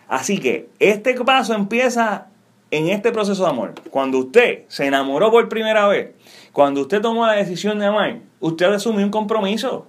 Así 0.10 0.40
que 0.40 0.70
este 0.80 1.14
paso 1.24 1.54
empieza 1.54 2.28
en 2.70 2.90
este 2.90 3.12
proceso 3.12 3.44
de 3.44 3.50
amor. 3.50 3.74
Cuando 3.92 4.18
usted 4.18 4.64
se 4.68 4.86
enamoró 4.88 5.32
por 5.32 5.48
primera 5.48 5.88
vez, 5.88 6.12
cuando 6.54 6.82
usted 6.82 7.02
tomó 7.02 7.26
la 7.26 7.34
decisión 7.34 7.80
de 7.80 7.88
amar, 7.88 8.22
usted 8.40 8.68
asumió 8.68 9.04
un 9.04 9.12
compromiso. 9.12 9.88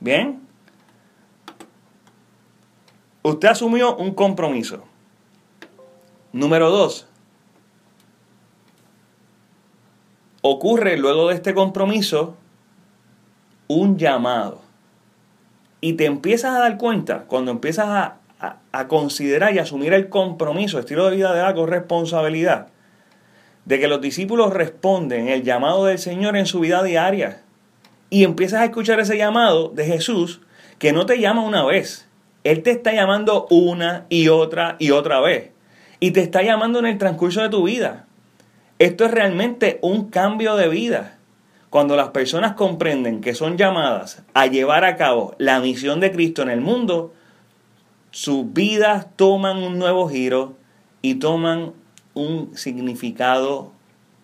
Bien. 0.00 0.42
Usted 3.22 3.48
asumió 3.48 3.96
un 3.96 4.12
compromiso. 4.12 4.84
Número 6.32 6.68
dos, 6.68 7.06
ocurre 10.42 10.98
luego 10.98 11.28
de 11.28 11.36
este 11.36 11.54
compromiso 11.54 12.36
un 13.68 13.96
llamado. 13.96 14.60
Y 15.80 15.94
te 15.94 16.06
empiezas 16.06 16.56
a 16.56 16.58
dar 16.58 16.76
cuenta, 16.76 17.24
cuando 17.24 17.50
empiezas 17.50 17.86
a, 17.88 18.18
considerar 18.88 19.54
y 19.54 19.58
asumir 19.58 19.94
el 19.94 20.10
compromiso, 20.10 20.78
estilo 20.78 21.08
de 21.08 21.16
vida 21.16 21.32
de 21.32 21.40
la 21.40 21.54
corresponsabilidad, 21.54 22.68
de 23.64 23.80
que 23.80 23.88
los 23.88 24.00
discípulos 24.00 24.52
responden 24.52 25.28
el 25.28 25.42
llamado 25.42 25.86
del 25.86 25.98
Señor 25.98 26.36
en 26.36 26.46
su 26.46 26.60
vida 26.60 26.82
diaria. 26.82 27.42
Y 28.10 28.24
empiezas 28.24 28.60
a 28.60 28.64
escuchar 28.64 29.00
ese 29.00 29.16
llamado 29.16 29.70
de 29.70 29.86
Jesús 29.86 30.40
que 30.78 30.92
no 30.92 31.06
te 31.06 31.18
llama 31.18 31.42
una 31.42 31.64
vez. 31.64 32.08
Él 32.44 32.62
te 32.62 32.70
está 32.70 32.92
llamando 32.92 33.46
una 33.50 34.06
y 34.08 34.28
otra 34.28 34.76
y 34.78 34.90
otra 34.90 35.20
vez. 35.20 35.50
Y 35.98 36.10
te 36.10 36.20
está 36.20 36.42
llamando 36.42 36.78
en 36.78 36.86
el 36.86 36.98
transcurso 36.98 37.40
de 37.40 37.48
tu 37.48 37.64
vida. 37.64 38.06
Esto 38.78 39.06
es 39.06 39.10
realmente 39.10 39.78
un 39.80 40.10
cambio 40.10 40.56
de 40.56 40.68
vida. 40.68 41.18
Cuando 41.70 41.96
las 41.96 42.08
personas 42.08 42.52
comprenden 42.52 43.20
que 43.20 43.34
son 43.34 43.56
llamadas 43.56 44.22
a 44.34 44.46
llevar 44.46 44.84
a 44.84 44.96
cabo 44.96 45.34
la 45.38 45.58
misión 45.60 46.00
de 46.00 46.12
Cristo 46.12 46.42
en 46.42 46.50
el 46.50 46.60
mundo, 46.60 47.14
sus 48.10 48.52
vidas 48.52 49.08
toman 49.16 49.56
un 49.56 49.78
nuevo 49.78 50.08
giro 50.08 50.54
y 51.02 51.16
toman 51.16 51.72
un 52.14 52.56
significado 52.56 53.72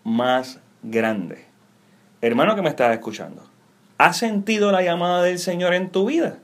más 0.05 0.61
grande. 0.83 1.45
Hermano 2.23 2.55
que 2.55 2.63
me 2.63 2.71
estás 2.71 2.93
escuchando, 2.93 3.43
¿has 3.99 4.17
sentido 4.17 4.73
la 4.73 4.83
llamada 4.83 5.23
del 5.23 5.39
Señor 5.39 5.75
en 5.75 5.91
tu 5.91 6.07
vida? 6.07 6.39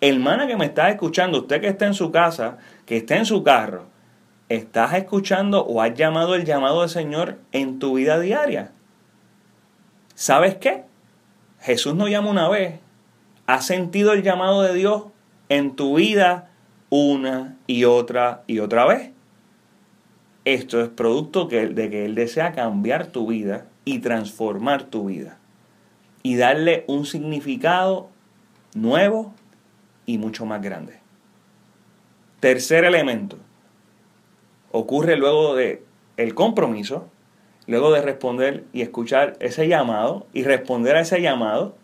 Hermana 0.00 0.46
que 0.46 0.56
me 0.56 0.66
estás 0.66 0.90
escuchando, 0.90 1.38
usted 1.38 1.60
que 1.60 1.68
está 1.68 1.86
en 1.86 1.94
su 1.94 2.10
casa, 2.10 2.58
que 2.86 2.96
está 2.96 3.16
en 3.16 3.26
su 3.26 3.42
carro, 3.42 3.86
¿Estás 4.52 4.92
escuchando 4.92 5.64
o 5.64 5.80
has 5.80 5.94
llamado 5.94 6.34
el 6.34 6.44
llamado 6.44 6.82
del 6.82 6.90
Señor 6.90 7.38
en 7.52 7.78
tu 7.78 7.94
vida 7.94 8.20
diaria? 8.20 8.72
¿Sabes 10.14 10.56
qué? 10.56 10.84
Jesús 11.58 11.94
no 11.94 12.06
llama 12.06 12.28
una 12.28 12.50
vez. 12.50 12.78
¿Has 13.46 13.64
sentido 13.64 14.12
el 14.12 14.22
llamado 14.22 14.60
de 14.60 14.74
Dios 14.74 15.04
en 15.48 15.74
tu 15.74 15.94
vida 15.94 16.50
una 16.90 17.56
y 17.66 17.84
otra 17.84 18.42
y 18.46 18.58
otra 18.58 18.84
vez? 18.84 19.11
Esto 20.44 20.80
es 20.80 20.88
producto 20.88 21.46
de 21.46 21.90
que 21.90 22.04
Él 22.04 22.14
desea 22.14 22.52
cambiar 22.52 23.06
tu 23.06 23.28
vida 23.28 23.66
y 23.84 24.00
transformar 24.00 24.84
tu 24.84 25.06
vida. 25.06 25.38
Y 26.22 26.36
darle 26.36 26.84
un 26.88 27.06
significado 27.06 28.08
nuevo 28.74 29.34
y 30.06 30.18
mucho 30.18 30.46
más 30.46 30.62
grande. 30.62 30.98
Tercer 32.40 32.84
elemento 32.84 33.38
ocurre 34.72 35.16
luego 35.16 35.54
de 35.54 35.84
el 36.16 36.34
compromiso, 36.34 37.08
luego 37.66 37.92
de 37.92 38.02
responder 38.02 38.64
y 38.72 38.82
escuchar 38.82 39.36
ese 39.38 39.68
llamado 39.68 40.26
y 40.32 40.42
responder 40.42 40.96
a 40.96 41.00
ese 41.00 41.20
llamado, 41.20 41.76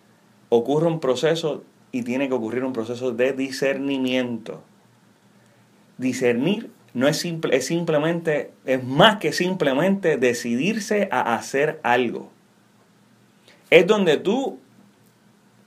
ocurre 0.49 0.88
un 0.88 1.00
proceso 1.00 1.62
y 1.93 2.03
tiene 2.03 2.29
que 2.29 2.35
ocurrir 2.35 2.65
un 2.65 2.73
proceso 2.73 3.12
de 3.12 3.33
discernimiento. 3.33 4.62
Discernir 5.99 6.71
no 6.95 7.09
es 7.09 7.18
simple, 7.18 7.57
es 7.57 7.66
simplemente, 7.66 8.52
es 8.64 8.83
más 8.83 9.18
que 9.18 9.33
simplemente 9.33 10.16
decidirse 10.16 11.09
a 11.12 11.35
hacer 11.35 11.80
algo. 11.83 12.30
Es 13.71 13.87
donde 13.87 14.16
tú 14.16 14.59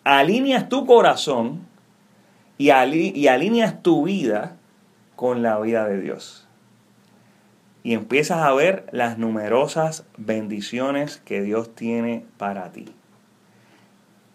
alineas 0.03 0.69
tu 0.69 0.85
corazón 0.85 1.67
y, 2.57 2.69
y 2.69 3.27
alineas 3.27 3.83
tu 3.83 4.03
vida 4.03 4.57
con 5.15 5.43
la 5.43 5.59
vida 5.59 5.87
de 5.87 6.01
Dios 6.01 6.47
y 7.83 7.93
empiezas 7.93 8.39
a 8.39 8.53
ver 8.53 8.85
las 8.91 9.17
numerosas 9.17 10.05
bendiciones 10.17 11.17
que 11.17 11.41
Dios 11.41 11.73
tiene 11.73 12.25
para 12.37 12.71
ti. 12.71 12.93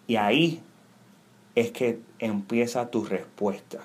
Y 0.06 0.16
ahí 0.16 0.62
es 1.54 1.70
que 1.70 2.00
empieza 2.18 2.90
tu 2.90 3.04
respuesta, 3.04 3.80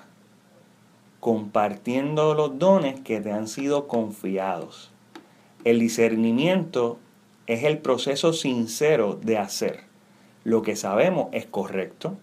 compartiendo 1.22 2.34
los 2.34 2.58
dones 2.58 2.98
que 2.98 3.20
te 3.20 3.30
han 3.30 3.46
sido 3.46 3.86
confiados. 3.86 4.90
El 5.62 5.78
discernimiento 5.78 6.98
es 7.46 7.62
el 7.62 7.78
proceso 7.78 8.32
sincero 8.32 9.20
de 9.22 9.38
hacer 9.38 9.84
lo 10.42 10.62
que 10.62 10.74
sabemos 10.74 11.28
es 11.30 11.46
correcto, 11.46 12.18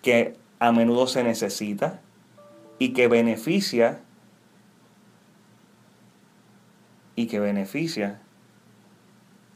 que 0.00 0.38
a 0.58 0.72
menudo 0.72 1.06
se 1.06 1.22
necesita 1.22 2.00
y 2.78 2.94
que 2.94 3.08
beneficia 3.08 4.00
y 7.14 7.26
que 7.26 7.40
beneficia 7.40 8.22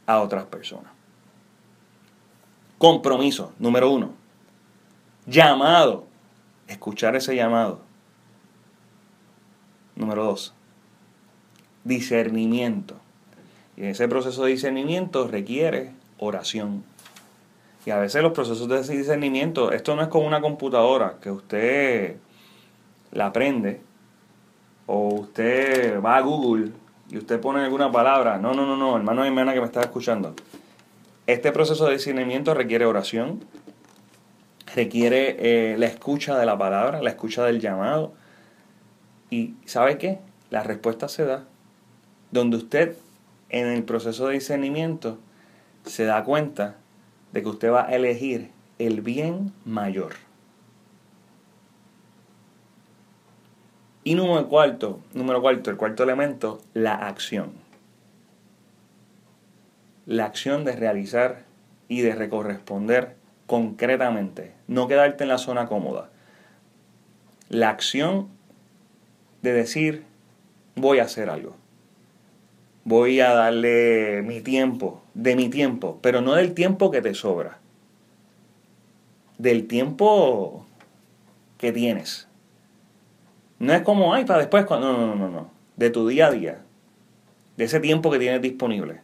a 0.04 0.20
otras 0.20 0.44
personas. 0.44 0.92
Compromiso, 2.76 3.54
número 3.58 3.90
uno. 3.90 4.10
Llamado. 5.24 6.05
Escuchar 6.68 7.16
ese 7.16 7.34
llamado. 7.36 7.80
Número 9.94 10.24
dos. 10.24 10.54
Discernimiento. 11.84 12.96
Y 13.76 13.84
ese 13.84 14.08
proceso 14.08 14.44
de 14.44 14.52
discernimiento 14.52 15.28
requiere 15.28 15.92
oración. 16.18 16.84
Y 17.84 17.90
a 17.90 17.98
veces 17.98 18.22
los 18.22 18.32
procesos 18.32 18.68
de 18.68 18.96
discernimiento, 18.96 19.70
esto 19.70 19.94
no 19.94 20.02
es 20.02 20.08
como 20.08 20.26
una 20.26 20.40
computadora 20.40 21.18
que 21.20 21.30
usted 21.30 22.16
la 23.12 23.26
aprende 23.26 23.80
o 24.86 25.08
usted 25.14 26.02
va 26.02 26.16
a 26.16 26.20
Google 26.20 26.72
y 27.10 27.18
usted 27.18 27.40
pone 27.40 27.60
alguna 27.60 27.92
palabra, 27.92 28.38
no, 28.38 28.54
no, 28.54 28.66
no, 28.66 28.76
no, 28.76 28.96
hermano 28.96 29.24
y 29.24 29.28
hermana 29.28 29.54
que 29.54 29.60
me 29.60 29.66
está 29.66 29.80
escuchando. 29.80 30.34
Este 31.26 31.52
proceso 31.52 31.86
de 31.86 31.92
discernimiento 31.92 32.54
requiere 32.54 32.86
oración, 32.86 33.44
requiere 34.76 35.72
eh, 35.72 35.78
la 35.78 35.86
escucha 35.86 36.38
de 36.38 36.46
la 36.46 36.56
palabra, 36.56 37.02
la 37.02 37.10
escucha 37.10 37.44
del 37.44 37.60
llamado. 37.60 38.12
Y 39.30 39.54
¿sabe 39.64 39.98
qué? 39.98 40.20
La 40.50 40.62
respuesta 40.62 41.08
se 41.08 41.24
da 41.24 41.44
donde 42.30 42.58
usted 42.58 42.96
en 43.48 43.66
el 43.66 43.84
proceso 43.84 44.28
de 44.28 44.34
discernimiento 44.34 45.18
se 45.84 46.04
da 46.04 46.24
cuenta 46.24 46.76
de 47.32 47.42
que 47.42 47.48
usted 47.48 47.70
va 47.70 47.86
a 47.86 47.94
elegir 47.94 48.50
el 48.78 49.00
bien 49.00 49.52
mayor. 49.64 50.14
Y 54.04 54.14
número 54.14 54.48
cuarto, 54.48 55.00
número 55.14 55.40
cuarto, 55.40 55.70
el 55.70 55.76
cuarto 55.76 56.02
elemento, 56.02 56.60
la 56.74 56.94
acción. 56.94 57.52
La 60.04 60.26
acción 60.26 60.64
de 60.64 60.72
realizar 60.72 61.44
y 61.88 62.02
de 62.02 62.14
recorresponder 62.14 63.16
concretamente, 63.46 64.52
no 64.66 64.88
quedarte 64.88 65.24
en 65.24 65.28
la 65.28 65.38
zona 65.38 65.66
cómoda. 65.66 66.10
La 67.48 67.70
acción 67.70 68.28
de 69.42 69.52
decir, 69.52 70.04
voy 70.74 70.98
a 70.98 71.04
hacer 71.04 71.30
algo. 71.30 71.56
Voy 72.84 73.20
a 73.20 73.32
darle 73.32 74.22
mi 74.22 74.40
tiempo, 74.40 75.02
de 75.14 75.36
mi 75.36 75.48
tiempo, 75.48 75.98
pero 76.02 76.20
no 76.20 76.34
del 76.34 76.54
tiempo 76.54 76.90
que 76.90 77.02
te 77.02 77.14
sobra. 77.14 77.58
Del 79.38 79.66
tiempo 79.66 80.66
que 81.58 81.72
tienes 81.72 82.26
no 83.58 83.72
es 83.72 83.82
como, 83.82 84.12
ay, 84.14 84.24
para 84.24 84.40
después. 84.40 84.66
No, 84.68 84.80
no, 84.80 85.14
no, 85.14 85.28
no. 85.28 85.50
De 85.76 85.90
tu 85.90 86.06
día 86.08 86.26
a 86.26 86.30
día. 86.30 86.58
De 87.56 87.64
ese 87.64 87.80
tiempo 87.80 88.10
que 88.10 88.18
tienes 88.18 88.42
disponible. 88.42 89.00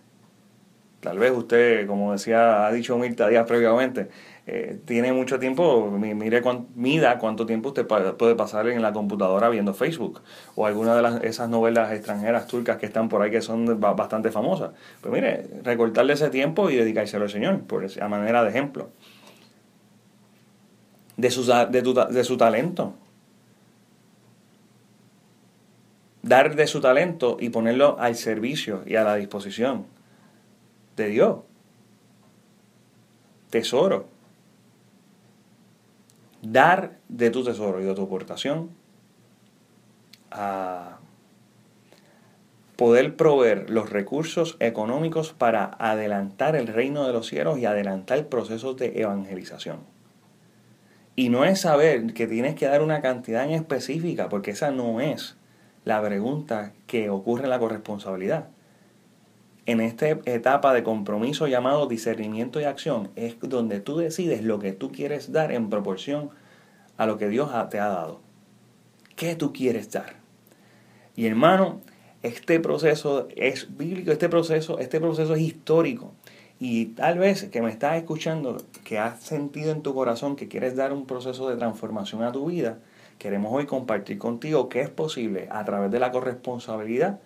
Tal 1.01 1.19
vez 1.19 1.33
usted, 1.33 1.87
como 1.87 2.13
decía, 2.13 2.67
ha 2.67 2.73
dicho 2.73 2.97
Mirta 2.97 3.29
días 3.29 3.47
previamente, 3.47 4.09
eh, 4.45 4.81
tiene 4.85 5.13
mucho 5.13 5.39
tiempo, 5.39 5.89
mire 5.89 6.43
mida 6.75 7.19
cuánto 7.19 7.47
tiempo 7.47 7.69
usted 7.69 7.87
puede 7.87 8.35
pasar 8.35 8.69
en 8.69 8.83
la 8.83 8.93
computadora 8.93 9.49
viendo 9.49 9.73
Facebook 9.73 10.21
o 10.57 10.67
alguna 10.67 10.97
de 10.97 11.03
las, 11.03 11.23
esas 11.23 11.49
novelas 11.49 11.93
extranjeras 11.93 12.49
turcas 12.49 12.79
que 12.79 12.87
están 12.87 13.09
por 13.09 13.23
ahí 13.23 13.31
que 13.31 13.41
son 13.41 13.79
bastante 13.81 14.33
famosas. 14.33 14.73
Pues 15.01 15.15
mire, 15.15 15.47
recortarle 15.63 16.15
ese 16.15 16.29
tiempo 16.29 16.71
y 16.71 16.77
dedicárselo 16.77 17.25
al 17.25 17.31
Señor, 17.31 17.61
por 17.63 17.87
a 18.01 18.09
manera 18.09 18.43
de 18.43 18.51
ejemplo. 18.51 18.91
De 21.17 21.31
su, 21.31 21.45
de, 21.45 21.83
de 22.11 22.25
su 22.25 22.37
talento. 22.37 22.95
Dar 26.23 26.57
de 26.57 26.67
su 26.67 26.81
talento 26.81 27.37
y 27.39 27.51
ponerlo 27.51 27.97
al 28.01 28.17
servicio 28.17 28.83
y 28.87 28.97
a 28.97 29.05
la 29.05 29.15
disposición 29.15 29.87
de 30.97 31.07
Dios. 31.09 31.39
Tesoro 33.51 34.13
dar 36.43 36.99
de 37.09 37.31
tu 37.31 37.45
tesoro 37.45 37.81
y 37.81 37.85
de 37.85 37.95
tu 37.95 38.03
aportación 38.03 38.71
a 40.31 40.99
poder 42.77 43.17
proveer 43.17 43.71
los 43.71 43.91
recursos 43.91 44.57
económicos 44.59 45.33
para 45.33 45.65
adelantar 45.79 46.57
el 46.57 46.67
reino 46.67 47.07
de 47.07 47.13
los 47.13 47.29
cielos 47.29 47.59
y 47.59 47.65
adelantar 47.65 48.27
procesos 48.27 48.77
de 48.77 49.01
evangelización. 49.01 49.81
Y 51.15 51.29
no 51.29 51.45
es 51.45 51.61
saber 51.61 52.15
que 52.15 52.27
tienes 52.27 52.55
que 52.55 52.67
dar 52.67 52.83
una 52.83 53.03
cantidad 53.03 53.45
en 53.45 53.51
específica, 53.51 54.29
porque 54.29 54.53
esa 54.53 54.71
no 54.71 55.01
es 55.01 55.37
la 55.85 56.03
pregunta 56.03 56.73
que 56.87 57.11
ocurre 57.11 57.45
en 57.45 57.51
la 57.51 57.59
corresponsabilidad. 57.59 58.49
En 59.65 59.81
esta 59.81 60.09
etapa 60.09 60.75
de 60.75 60.83
compromiso 60.83 61.47
llamado 61.47 61.87
discernimiento 61.87 62.61
y 62.61 62.65
acción 62.65 63.11
es 63.15 63.37
donde 63.41 63.79
tú 63.79 63.97
decides 63.97 64.43
lo 64.43 64.59
que 64.59 64.73
tú 64.73 64.91
quieres 64.91 65.31
dar 65.31 65.53
en 65.53 65.71
proporción 65.71 66.31
a 66.97 67.07
lo 67.07 67.17
que 67.17 67.29
Dios 67.29 67.51
te 67.71 67.79
ha 67.79 67.87
dado. 67.87 68.21
¿Qué 69.15 69.37
tú 69.37 69.53
quieres 69.53 69.93
dar? 69.93 70.15
Y 71.15 71.27
hermano, 71.27 71.81
este 72.23 72.59
proceso 72.59 73.29
es 73.37 73.77
bíblico, 73.77 74.11
este 74.11 74.29
proceso, 74.29 74.81
este 74.81 75.01
proceso 75.01 75.35
es 75.35 75.41
histórico. 75.43 76.13
Y 76.59 76.87
tal 76.87 77.19
vez 77.19 77.45
que 77.45 77.63
me 77.63 77.71
estás 77.71 77.97
escuchando, 77.97 78.57
que 78.83 78.99
has 78.99 79.21
sentido 79.21 79.71
en 79.71 79.83
tu 79.83 79.95
corazón 79.95 80.35
que 80.35 80.49
quieres 80.49 80.75
dar 80.75 80.93
un 80.93 81.07
proceso 81.07 81.49
de 81.49 81.57
transformación 81.57 82.25
a 82.25 82.33
tu 82.33 82.47
vida, 82.47 82.79
queremos 83.19 83.53
hoy 83.53 83.67
compartir 83.67 84.19
contigo 84.19 84.69
que 84.69 84.81
es 84.81 84.91
posible 84.91 85.47
a 85.51 85.65
través 85.65 85.93
de 85.93 86.01
la 86.01 86.11
corresponsabilidad 86.11 87.21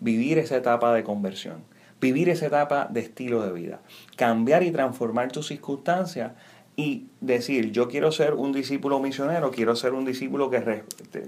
vivir 0.00 0.38
esa 0.38 0.56
etapa 0.56 0.92
de 0.94 1.04
conversión, 1.04 1.64
vivir 2.02 2.28
esa 2.28 2.46
etapa 2.46 2.88
de 2.90 3.00
estilo 3.00 3.42
de 3.42 3.52
vida, 3.52 3.80
cambiar 4.16 4.64
y 4.64 4.72
transformar 4.72 5.30
tus 5.30 5.46
circunstancias 5.46 6.32
y 6.74 7.06
decir, 7.20 7.70
yo 7.70 7.88
quiero 7.88 8.10
ser 8.10 8.34
un 8.34 8.52
discípulo 8.52 8.98
misionero, 8.98 9.52
quiero 9.52 9.76
ser 9.76 9.92
un 9.92 10.04
discípulo 10.04 10.50
que, 10.50 10.82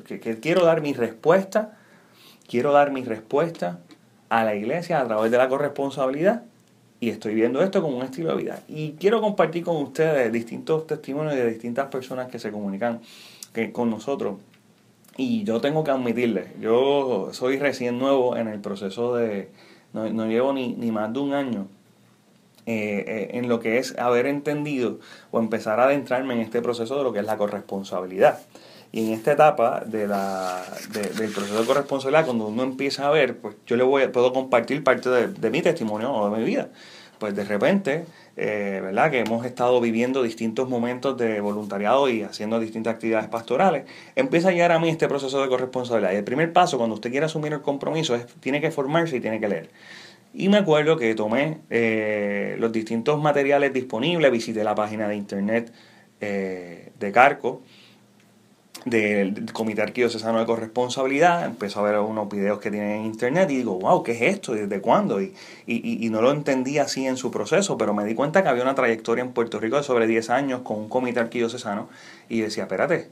que, 0.05 0.41
quiero 0.41 0.65
dar 0.65 0.83
mi 0.83 0.93
respuesta, 0.93 1.79
quiero 2.49 2.73
dar 2.73 2.91
mi 2.91 3.05
respuesta 3.05 3.79
a 4.29 4.43
la 4.45 4.57
iglesia 4.57 5.01
a 5.01 5.07
través 5.07 5.31
de 5.31 5.39
la 5.39 5.49
corresponsabilidad 5.49 6.43
y 6.99 7.11
estoy 7.11 7.35
viendo 7.35 7.63
esto 7.63 7.81
como 7.81 7.99
un 7.99 8.03
estilo 8.03 8.31
de 8.31 8.43
vida. 8.43 8.61
Y 8.67 8.93
quiero 8.93 9.21
compartir 9.21 9.63
con 9.63 9.77
ustedes 9.77 10.33
distintos 10.33 10.89
testimonios 10.89 11.37
de 11.37 11.49
distintas 11.49 11.87
personas 11.87 12.29
que 12.29 12.41
se 12.41 12.51
comunican 12.51 13.01
con 13.73 13.91
nosotros. 13.91 14.39
Y 15.17 15.45
yo 15.45 15.61
tengo 15.61 15.85
que 15.85 15.93
admitirles, 15.93 16.49
yo 16.61 17.29
soy 17.31 17.59
recién 17.59 17.99
nuevo 17.99 18.37
en 18.37 18.49
el 18.49 18.59
proceso 18.59 19.15
de, 19.15 19.49
no, 19.95 20.09
no 20.11 20.27
llevo 20.27 20.53
ni, 20.53 20.75
ni 20.75 20.93
más 20.93 21.13
de 21.13 21.19
un 21.21 21.33
año 21.33 21.67
eh, 22.67 23.05
eh, 23.07 23.39
en 23.39 23.49
lo 23.51 23.61
que 23.61 23.77
es 23.77 23.95
haber 23.99 24.27
entendido 24.27 24.99
o 25.31 25.39
empezar 25.39 25.81
a 25.81 25.85
adentrarme 25.85 26.33
en 26.33 26.41
este 26.41 26.63
proceso 26.63 26.97
de 26.97 27.05
lo 27.05 27.13
que 27.13 27.19
es 27.19 27.27
la 27.27 27.37
corresponsabilidad. 27.37 28.39
Y 28.91 29.09
en 29.09 29.13
esta 29.13 29.33
etapa 29.33 29.83
de 29.85 30.07
la, 30.07 30.63
del 30.93 31.31
proceso 31.31 31.61
de 31.61 31.67
corresponsabilidad, 31.67 32.25
cuando 32.25 32.47
uno 32.47 32.63
empieza 32.63 33.07
a 33.07 33.11
ver, 33.11 33.37
pues 33.37 33.57
yo 33.67 33.77
le 33.77 33.83
voy, 33.83 34.07
puedo 34.09 34.33
compartir 34.33 34.83
parte 34.83 35.11
de, 35.11 35.51
mi 35.51 35.61
testimonio 35.61 36.13
o 36.13 36.31
de 36.31 36.39
mi 36.39 36.45
vida. 36.45 36.69
Pues 37.19 37.35
de 37.35 37.45
repente, 37.45 38.05
eh, 38.37 38.81
¿verdad? 38.83 39.11
Que 39.11 39.21
hemos 39.21 39.47
estado 39.47 39.81
viviendo 39.81 40.23
distintos 40.23 40.69
momentos 40.69 41.17
de 41.17 41.41
voluntariado 41.41 42.09
y 42.09 42.23
haciendo 42.23 42.59
distintas 42.59 42.95
actividades 42.95 43.29
pastorales, 43.29 43.85
empieza 44.17 44.49
a 44.49 44.53
llegar 44.53 44.73
a 44.73 44.79
mí 44.79 44.89
este 44.89 45.09
proceso 45.09 45.41
de 45.41 45.49
corresponsabilidad. 45.49 46.13
Y 46.13 46.17
el 46.17 46.25
primer 46.25 46.53
paso, 46.53 46.77
cuando 46.77 46.95
usted 46.95 47.11
quiere 47.11 47.27
asumir 47.27 47.53
el 47.53 47.63
compromiso, 47.63 48.15
es 48.15 48.27
tiene 48.41 48.61
que 48.61 48.71
formarse 48.71 49.17
y 49.17 49.21
tiene 49.21 49.41
que 49.41 49.49
leer. 49.49 49.71
Y 50.35 50.49
me 50.49 50.57
acuerdo 50.57 50.97
que 50.97 51.15
tomé 51.15 51.59
eh, 51.71 52.57
los 52.59 52.73
distintos 52.73 53.21
materiales 53.23 53.73
disponibles, 53.73 54.33
visité 54.33 54.65
la 54.65 54.75
página 54.75 55.07
de 55.07 55.15
internet 55.15 55.73
eh, 56.21 56.91
de 56.99 57.13
Carco, 57.13 57.63
del 58.85 59.53
Comité 59.53 59.83
Arquidiocesano 59.83 60.39
de 60.39 60.47
Corresponsabilidad, 60.47 61.47
empecé 61.47 61.79
a 61.79 61.83
ver 61.83 61.99
unos 61.99 62.29
videos 62.29 62.59
que 62.59 62.71
tienen 62.71 62.91
en 62.91 63.05
internet 63.07 63.51
y 63.51 63.57
digo, 63.57 63.79
wow, 63.79 64.03
¿qué 64.03 64.13
es 64.13 64.23
esto? 64.35 64.55
¿Desde 64.55 64.81
cuándo? 64.81 65.23
Y, 65.23 65.35
y, 65.67 66.07
y, 66.07 66.11
no 66.11 66.21
lo 66.21 66.31
entendí 66.31 66.79
así 66.79 67.07
en 67.07 67.17
su 67.17 67.31
proceso, 67.31 67.79
pero 67.79 67.95
me 67.95 68.05
di 68.05 68.15
cuenta 68.15 68.43
que 68.43 68.49
había 68.49 68.63
una 68.63 68.75
trayectoria 68.75 69.25
en 69.25 69.33
Puerto 69.33 69.59
Rico 69.59 69.77
de 69.77 69.83
sobre 69.83 70.07
10 70.07 70.31
años 70.31 70.61
con 70.63 70.79
un 70.79 70.89
comité 70.89 71.21
arquidiocesano 71.21 71.89
y 72.29 72.41
decía, 72.41 72.65
espérate, 72.65 73.09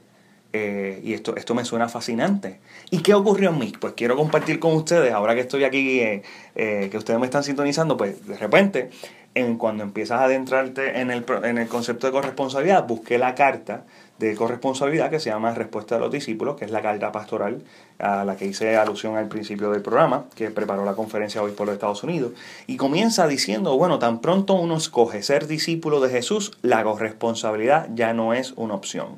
eh, 0.55 1.01
y 1.03 1.13
esto, 1.13 1.35
esto 1.35 1.55
me 1.55 1.65
suena 1.65 1.89
fascinante. 1.89 2.59
¿Y 2.91 3.01
qué 3.01 3.15
ocurrió 3.15 3.49
en 3.49 3.57
mí? 3.57 3.73
Pues 3.79 3.93
quiero 3.93 4.15
compartir 4.15 4.59
con 4.59 4.73
ustedes, 4.73 5.11
ahora 5.11 5.33
que 5.33 5.41
estoy 5.41 5.63
aquí, 5.63 5.99
eh, 5.99 6.21
eh, 6.53 6.89
que 6.91 6.97
ustedes 6.99 7.19
me 7.19 7.25
están 7.25 7.43
sintonizando, 7.43 7.97
pues 7.97 8.27
de 8.27 8.37
repente, 8.37 8.91
en, 9.33 9.57
cuando 9.57 9.81
empiezas 9.83 10.21
a 10.21 10.25
adentrarte 10.25 10.99
en 11.01 11.09
el, 11.09 11.25
en 11.43 11.57
el 11.57 11.67
concepto 11.67 12.05
de 12.05 12.13
corresponsabilidad, 12.13 12.87
busqué 12.87 13.17
la 13.17 13.33
carta 13.33 13.85
de 14.23 14.35
corresponsabilidad 14.35 15.09
que 15.09 15.19
se 15.19 15.29
llama 15.29 15.53
Respuesta 15.53 15.95
de 15.95 16.01
los 16.01 16.11
Discípulos, 16.11 16.55
que 16.55 16.63
es 16.63 16.71
la 16.71 16.81
carta 16.81 17.11
pastoral 17.11 17.61
a 17.99 18.23
la 18.23 18.37
que 18.37 18.45
hice 18.45 18.77
alusión 18.77 19.17
al 19.17 19.27
principio 19.27 19.69
del 19.69 19.81
programa, 19.81 20.25
que 20.33 20.49
preparó 20.49 20.85
la 20.85 20.95
conferencia 20.95 21.43
hoy 21.43 21.51
por 21.51 21.67
los 21.67 21.73
Estados 21.73 22.03
Unidos, 22.03 22.31
y 22.65 22.77
comienza 22.77 23.27
diciendo, 23.27 23.77
bueno, 23.77 23.99
tan 23.99 24.21
pronto 24.21 24.53
uno 24.53 24.77
escoge 24.77 25.23
ser 25.23 25.47
discípulo 25.47 25.99
de 25.99 26.09
Jesús, 26.09 26.53
la 26.61 26.83
corresponsabilidad 26.83 27.89
ya 27.93 28.13
no 28.13 28.33
es 28.33 28.53
una 28.55 28.75
opción. 28.75 29.17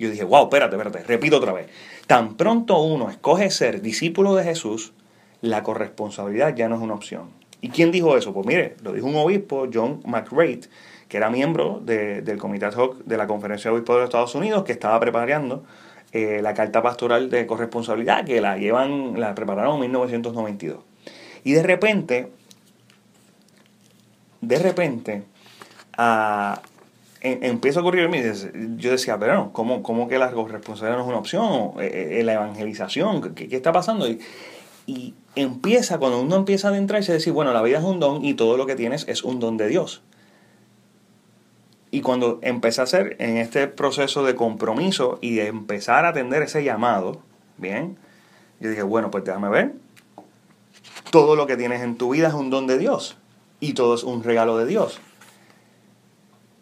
Yo 0.00 0.10
dije, 0.10 0.24
wow, 0.24 0.44
espérate, 0.44 0.74
espérate, 0.74 1.04
repito 1.04 1.36
otra 1.36 1.52
vez. 1.52 1.68
Tan 2.08 2.34
pronto 2.34 2.78
uno 2.82 3.10
escoge 3.10 3.48
ser 3.50 3.80
discípulo 3.80 4.34
de 4.34 4.42
Jesús, 4.42 4.92
la 5.40 5.62
corresponsabilidad 5.62 6.56
ya 6.56 6.68
no 6.68 6.74
es 6.74 6.82
una 6.82 6.94
opción. 6.94 7.30
¿Y 7.60 7.68
quién 7.68 7.92
dijo 7.92 8.16
eso? 8.16 8.34
Pues 8.34 8.44
mire, 8.44 8.74
lo 8.82 8.92
dijo 8.92 9.06
un 9.06 9.14
obispo, 9.14 9.68
John 9.72 10.00
McRae, 10.04 10.62
que 11.12 11.18
era 11.18 11.28
miembro 11.28 11.78
del 11.84 12.38
comité 12.38 12.64
ad 12.64 12.72
hoc 12.72 13.04
de 13.04 13.18
la 13.18 13.26
Conferencia 13.26 13.70
de 13.70 13.76
Obispos 13.76 13.96
de 13.96 14.00
los 14.00 14.08
Estados 14.08 14.34
Unidos, 14.34 14.64
que 14.64 14.72
estaba 14.72 14.98
preparando 14.98 15.62
eh, 16.10 16.40
la 16.40 16.54
carta 16.54 16.82
pastoral 16.82 17.28
de 17.28 17.46
corresponsabilidad, 17.46 18.24
que 18.24 18.40
la 18.40 18.56
llevan, 18.56 19.20
la 19.20 19.34
prepararon 19.34 19.74
en 19.74 19.80
1992. 19.80 20.78
Y 21.44 21.52
de 21.52 21.62
repente, 21.62 22.32
de 24.40 24.58
repente, 24.58 25.24
a, 25.98 26.62
empieza 27.20 27.80
a 27.80 27.82
ocurrir 27.82 28.08
yo 28.78 28.92
decía, 28.92 29.18
pero 29.18 29.34
no, 29.34 29.52
¿cómo, 29.52 29.82
cómo 29.82 30.08
que 30.08 30.18
la 30.18 30.30
corresponsabilidad 30.30 30.96
no 30.96 31.02
es 31.02 31.08
una 31.10 31.18
opción? 31.18 31.72
Eh, 31.78 32.20
eh, 32.20 32.24
la 32.24 32.32
evangelización, 32.32 33.34
¿qué, 33.34 33.54
está 33.54 33.70
pasando? 33.70 34.08
Y, 34.08 34.18
y, 34.86 35.12
empieza, 35.34 35.98
cuando 35.98 36.22
uno 36.22 36.36
empieza 36.36 36.68
a 36.68 36.70
adentrarse, 36.70 37.12
a 37.12 37.16
decir, 37.16 37.34
bueno, 37.34 37.52
la 37.52 37.60
vida 37.60 37.80
es 37.80 37.84
un 37.84 38.00
don 38.00 38.24
y 38.24 38.32
todo 38.32 38.56
lo 38.56 38.64
que 38.64 38.76
tienes 38.76 39.06
es 39.08 39.22
un 39.24 39.40
don 39.40 39.58
de 39.58 39.68
Dios. 39.68 40.00
Y 41.94 42.00
cuando 42.00 42.38
empecé 42.40 42.80
a 42.80 42.84
hacer 42.84 43.16
en 43.18 43.36
este 43.36 43.68
proceso 43.68 44.24
de 44.24 44.34
compromiso 44.34 45.18
y 45.20 45.34
de 45.34 45.46
empezar 45.46 46.06
a 46.06 46.08
atender 46.08 46.42
ese 46.42 46.64
llamado, 46.64 47.20
bien, 47.58 47.98
yo 48.60 48.70
dije, 48.70 48.82
bueno, 48.82 49.10
pues 49.10 49.24
déjame 49.24 49.50
ver, 49.50 49.74
todo 51.10 51.36
lo 51.36 51.46
que 51.46 51.58
tienes 51.58 51.82
en 51.82 51.98
tu 51.98 52.08
vida 52.08 52.28
es 52.28 52.34
un 52.34 52.48
don 52.48 52.66
de 52.66 52.78
Dios 52.78 53.18
y 53.60 53.74
todo 53.74 53.94
es 53.94 54.04
un 54.04 54.24
regalo 54.24 54.56
de 54.56 54.64
Dios. 54.64 55.02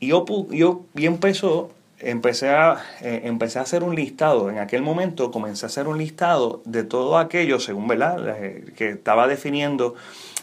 Y 0.00 0.08
yo, 0.08 0.24
yo 0.50 0.86
empezó, 0.94 1.70
empecé 2.00 2.50
a, 2.50 2.82
eh, 3.00 3.22
empecé 3.24 3.58
a 3.58 3.62
hacer 3.62 3.82
un 3.82 3.94
listado. 3.94 4.50
En 4.50 4.58
aquel 4.58 4.82
momento 4.82 5.30
comencé 5.30 5.66
a 5.66 5.68
hacer 5.68 5.88
un 5.88 5.98
listado 5.98 6.62
de 6.64 6.82
todo 6.82 7.18
aquello, 7.18 7.60
según, 7.60 7.88
¿verdad? 7.88 8.36
Que 8.76 8.90
estaba 8.90 9.28
definiendo 9.28 9.94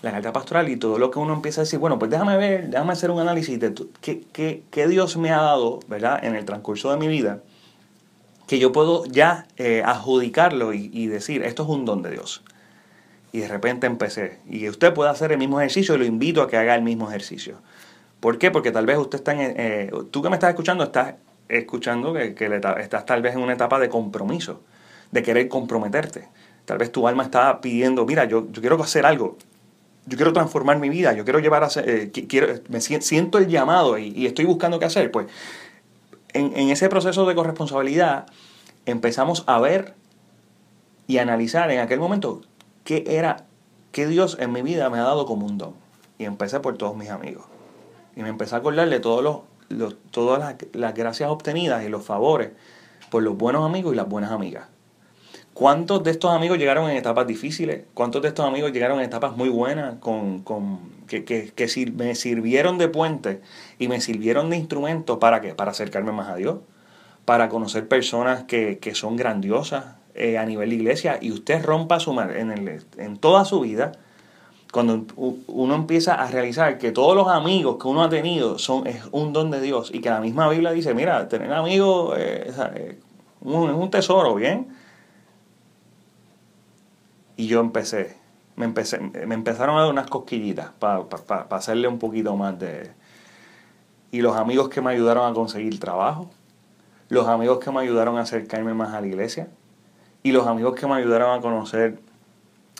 la 0.01 0.11
carta 0.11 0.33
pastoral 0.33 0.69
y 0.69 0.77
todo 0.77 0.99
lo 0.99 1.11
que 1.11 1.19
uno 1.19 1.33
empieza 1.33 1.61
a 1.61 1.63
decir, 1.63 1.79
bueno, 1.79 1.97
pues 1.97 2.11
déjame 2.11 2.37
ver, 2.37 2.69
déjame 2.69 2.93
hacer 2.93 3.11
un 3.11 3.19
análisis 3.19 3.59
de 3.59 3.73
qué, 4.01 4.63
qué, 4.69 4.87
Dios 4.87 5.17
me 5.17 5.31
ha 5.31 5.41
dado, 5.41 5.79
¿verdad? 5.87 6.23
En 6.23 6.35
el 6.35 6.45
transcurso 6.45 6.91
de 6.91 6.97
mi 6.97 7.07
vida, 7.07 7.39
que 8.47 8.59
yo 8.59 8.71
puedo 8.71 9.05
ya 9.05 9.47
eh, 9.57 9.81
adjudicarlo 9.85 10.73
y, 10.73 10.89
y 10.93 11.07
decir, 11.07 11.43
esto 11.43 11.63
es 11.63 11.69
un 11.69 11.85
don 11.85 12.01
de 12.03 12.11
Dios. 12.11 12.43
Y 13.31 13.39
de 13.39 13.47
repente 13.47 13.87
empecé. 13.87 14.39
Y 14.47 14.69
usted 14.69 14.93
puede 14.93 15.09
hacer 15.09 15.31
el 15.31 15.37
mismo 15.37 15.59
ejercicio 15.59 15.95
y 15.95 15.97
lo 15.97 16.05
invito 16.05 16.41
a 16.41 16.47
que 16.47 16.57
haga 16.57 16.75
el 16.75 16.81
mismo 16.81 17.09
ejercicio. 17.09 17.57
¿Por 18.19 18.37
qué? 18.37 18.51
Porque 18.51 18.71
tal 18.71 18.85
vez 18.85 18.97
usted 18.97 19.19
está 19.19 19.33
en, 19.33 19.53
eh, 19.57 19.91
tú 20.11 20.21
que 20.21 20.29
me 20.29 20.35
estás 20.35 20.49
escuchando, 20.49 20.83
estás 20.85 21.15
escuchando 21.49 22.13
que, 22.13 22.35
estás 22.79 23.05
tal 23.05 23.21
vez 23.21 23.35
en 23.35 23.41
una 23.41 23.53
etapa 23.53 23.79
de 23.79 23.89
compromiso, 23.89 24.61
de 25.11 25.23
querer 25.23 25.47
comprometerte. 25.47 26.27
Tal 26.65 26.77
vez 26.77 26.91
tu 26.91 27.07
alma 27.07 27.23
está 27.23 27.61
pidiendo, 27.61 28.05
mira, 28.05 28.25
yo, 28.25 28.47
yo 28.51 28.61
quiero 28.61 28.81
hacer 28.81 29.05
algo. 29.05 29.37
yo 30.05 30.17
quiero 30.17 30.33
transformar 30.33 30.79
mi 30.79 30.89
vida, 30.89 31.13
yo 31.13 31.23
quiero 31.23 31.39
llevar 31.39 31.63
a 31.63 31.69
eh, 31.77 32.11
quiero, 32.11 32.47
me 32.69 32.81
siento 32.81 33.37
el 33.37 33.47
llamado 33.47 33.97
y, 33.97 34.25
estoy 34.25 34.45
buscando 34.45 34.79
qué 34.79 34.85
hacer, 34.85 35.11
pues 35.11 35.27
en, 36.33 36.55
en, 36.55 36.69
ese 36.69 36.89
proceso 36.89 37.25
de 37.25 37.35
corresponsabilidad 37.35 38.27
empezamos 38.85 39.43
a 39.47 39.59
ver 39.59 39.95
y 41.07 41.17
analizar 41.17 41.71
en 41.71 41.79
aquel 41.79 41.99
momento 41.99 42.41
qué 42.83 43.03
era, 43.07 43.45
qué 43.91 44.07
Dios 44.07 44.37
en 44.39 44.51
mi 44.51 44.61
vida 44.61 44.89
me 44.89 44.97
ha 44.97 45.03
dado 45.03 45.25
como 45.25 45.45
un 45.45 45.57
don. 45.57 45.73
Y 46.19 46.25
empecé 46.25 46.59
por 46.59 46.77
todos 46.77 46.95
mis 46.95 47.09
amigos. 47.09 47.45
Y 48.15 48.21
me 48.21 48.29
empecé 48.29 48.55
a 48.55 48.59
acordar 48.59 48.89
de 48.89 48.99
todos 48.99 49.23
los, 49.23 49.37
todas 50.11 50.55
las, 50.73 50.93
gracias 50.93 51.29
obtenidas 51.29 51.85
y 51.85 51.89
los 51.89 52.05
favores 52.05 52.51
por 53.09 53.23
los 53.23 53.37
buenos 53.37 53.65
amigos 53.65 53.93
y 53.93 53.95
las 53.95 54.07
buenas 54.07 54.31
amigas. 54.31 54.67
¿Cuántos 55.53 56.03
de 56.03 56.11
estos 56.11 56.31
amigos 56.31 56.59
llegaron 56.59 56.89
en 56.89 56.97
etapas 56.97 57.25
difíciles? 57.25 57.85
¿Cuántos 57.93 58.21
de 58.21 58.27
estos 58.27 58.45
amigos 58.45 58.71
llegaron 58.71 58.99
en 58.99 59.05
etapas 59.05 59.35
muy 59.35 59.49
buenas 59.49 59.95
con, 59.99 60.41
con 60.41 60.79
que, 61.07 61.23
que, 61.23 61.51
que, 61.55 61.91
me 61.95 62.13
sirvieron 62.13 62.77
de 62.77 62.89
puente 62.89 63.41
y 63.79 63.87
me 63.87 63.99
sirvieron 63.99 64.51
de 64.51 64.57
instrumento 64.57 65.19
para 65.19 65.41
qué? 65.41 65.55
Para 65.55 65.71
acercarme 65.71 66.11
más 66.11 66.29
a 66.29 66.35
Dios, 66.35 66.59
para 67.25 67.49
conocer 67.49 67.87
personas 67.87 68.43
que, 68.43 68.77
que 68.77 68.93
son 68.93 69.15
grandiosas 69.15 69.95
eh, 70.13 70.37
a 70.37 70.45
nivel 70.45 70.69
de 70.69 70.75
iglesia 70.75 71.17
y 71.21 71.31
usted 71.31 71.63
rompa 71.63 71.99
su 71.99 72.19
en, 72.19 72.79
en 72.97 73.17
toda 73.17 73.43
su 73.43 73.61
vida 73.61 73.93
cuando 74.71 75.05
uno 75.47 75.75
empieza 75.75 76.15
a 76.15 76.27
realizar 76.27 76.77
que 76.77 76.91
todos 76.91 77.15
los 77.15 77.27
amigos 77.27 77.77
que 77.81 77.87
uno 77.87 78.03
ha 78.03 78.09
tenido 78.09 78.59
son 78.59 78.85
es 78.87 79.01
un 79.11 79.33
don 79.33 79.49
de 79.49 79.61
Dios 79.61 79.91
y 79.93 80.01
que 80.01 80.09
la 80.09 80.19
misma 80.19 80.49
Biblia 80.49 80.71
dice, 80.71 80.93
mira, 80.93 81.27
tener 81.27 81.51
amigos 81.53 82.15
eh, 82.17 82.47
es 82.49 82.57
un 83.41 83.89
tesoro, 83.89 84.35
¿bien? 84.35 84.67
Y 87.37 87.47
yo 87.47 87.59
empecé, 87.59 88.17
me, 88.55 88.65
empecé, 88.65 88.99
me 88.99 89.35
empezaron 89.35 89.77
a 89.77 89.81
dar 89.81 89.91
unas 89.91 90.09
cosquillitas 90.09 90.71
para 90.79 91.05
hacerle 91.51 91.87
un 91.87 91.99
poquito 91.99 92.35
más 92.35 92.57
de... 92.59 92.91
Y 94.11 94.21
los 94.21 94.35
amigos 94.35 94.69
que 94.69 94.81
me 94.81 94.91
ayudaron 94.91 95.29
a 95.29 95.33
conseguir 95.33 95.79
trabajo, 95.79 96.29
los 97.09 97.27
amigos 97.27 97.59
que 97.59 97.71
me 97.71 97.81
ayudaron 97.81 98.17
a 98.17 98.21
acercarme 98.21 98.73
más 98.73 98.93
a 98.93 99.01
la 99.01 99.07
iglesia 99.07 99.49
y 100.23 100.31
los 100.31 100.47
amigos 100.47 100.75
que 100.75 100.87
me 100.87 100.95
ayudaron 100.95 101.37
a 101.37 101.41
conocer, 101.41 101.99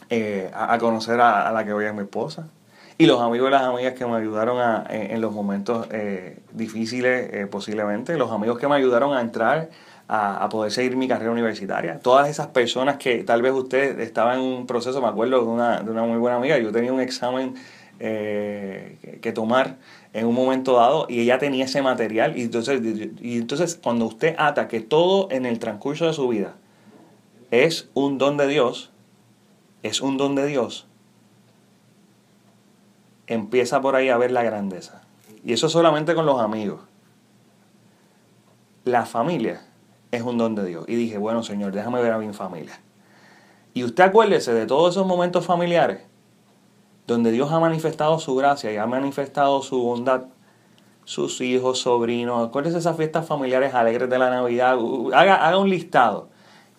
eh, 0.09 0.49
a, 0.53 0.77
conocer 0.77 1.19
a, 1.19 1.51
la 1.51 1.65
que 1.65 1.73
hoy 1.73 1.85
es 1.85 1.93
mi 1.93 2.01
esposa 2.01 2.47
y 2.97 3.05
los 3.05 3.21
amigos 3.21 3.49
y 3.49 3.51
las 3.51 3.63
amigas 3.63 3.93
que 3.93 4.05
me 4.05 4.15
ayudaron 4.15 4.59
a, 4.59 4.85
en, 4.89 5.19
los 5.19 5.33
momentos 5.33 5.87
eh, 5.91 6.39
difíciles 6.53 7.29
eh, 7.33 7.47
posiblemente, 7.47 8.17
los 8.17 8.31
amigos 8.31 8.57
que 8.57 8.67
me 8.69 8.75
ayudaron 8.75 9.15
a 9.15 9.21
entrar 9.21 9.69
a, 10.07 10.47
poder 10.49 10.71
seguir 10.71 10.95
mi 10.95 11.09
carrera 11.09 11.31
universitaria. 11.31 11.99
Todas 11.99 12.29
esas 12.29 12.47
personas 12.47 12.95
que 12.95 13.25
tal 13.25 13.41
vez 13.41 13.51
usted 13.51 13.99
estaba 13.99 14.35
en 14.35 14.39
un 14.39 14.65
proceso, 14.65 15.01
me 15.01 15.09
acuerdo 15.09 15.41
de 15.41 15.45
una, 15.45 15.81
de 15.81 15.91
una 15.91 16.03
muy 16.03 16.17
buena 16.17 16.37
amiga, 16.37 16.57
yo 16.57 16.71
tenía 16.71 16.93
un 16.93 17.01
examen 17.01 17.55
que, 17.99 19.31
tomar 19.35 19.75
en 20.13 20.25
un 20.25 20.33
momento 20.33 20.77
dado 20.77 21.05
y 21.09 21.19
ella 21.19 21.37
tenía 21.37 21.65
ese 21.65 21.81
material 21.81 22.37
y 22.37 22.43
entonces, 22.43 22.81
y 23.21 23.37
entonces 23.37 23.77
cuando 23.83 24.05
usted 24.05 24.35
ata 24.37 24.69
que 24.69 24.79
todo 24.79 25.27
en 25.31 25.45
el 25.45 25.59
transcurso 25.59 26.05
de 26.05 26.13
su 26.13 26.29
vida 26.29 26.55
es 27.51 27.89
un 27.93 28.17
don 28.17 28.37
de 28.37 28.47
Dios, 28.47 28.91
es 29.87 30.01
un 30.01 30.17
don 30.17 30.35
de 30.35 30.45
Dios, 30.45 30.87
empieza 33.27 33.81
por 33.81 33.95
ahí 33.95 34.09
a 34.09 34.17
ver 34.17 34.31
la 34.31 34.43
grandeza. 34.43 35.01
Y 35.43 35.53
eso 35.53 35.69
solamente 35.69 36.15
con 36.15 36.25
los 36.25 36.41
amigos. 36.41 36.81
La 38.83 39.05
familia 39.05 39.65
es 40.11 40.21
un 40.21 40.37
don 40.37 40.55
de 40.55 40.65
Dios. 40.65 40.85
Y 40.87 40.95
dije, 40.95 41.17
bueno, 41.17 41.43
Señor, 41.43 41.73
déjame 41.73 42.01
ver 42.01 42.13
a 42.13 42.17
mi 42.17 42.33
familia. 42.33 42.79
Y 43.73 43.83
usted 43.83 44.05
acuérdese 44.05 44.53
de 44.53 44.65
todos 44.65 44.95
esos 44.95 45.05
momentos 45.05 45.45
familiares 45.45 46.01
donde 47.05 47.31
Dios 47.31 47.51
ha 47.51 47.59
manifestado 47.59 48.19
su 48.19 48.35
gracia 48.35 48.71
y 48.71 48.77
ha 48.77 48.85
manifestado 48.85 49.61
su 49.61 49.81
bondad. 49.81 50.23
Sus 51.05 51.39
hijos, 51.39 51.79
sobrinos, 51.79 52.49
acuérdese 52.49 52.73
de 52.73 52.79
esas 52.79 52.97
fiestas 52.97 53.25
familiares 53.25 53.73
alegres 53.73 54.09
de 54.09 54.19
la 54.19 54.29
Navidad. 54.29 54.77
Haga, 55.13 55.47
haga 55.47 55.57
un 55.57 55.69
listado. 55.69 56.27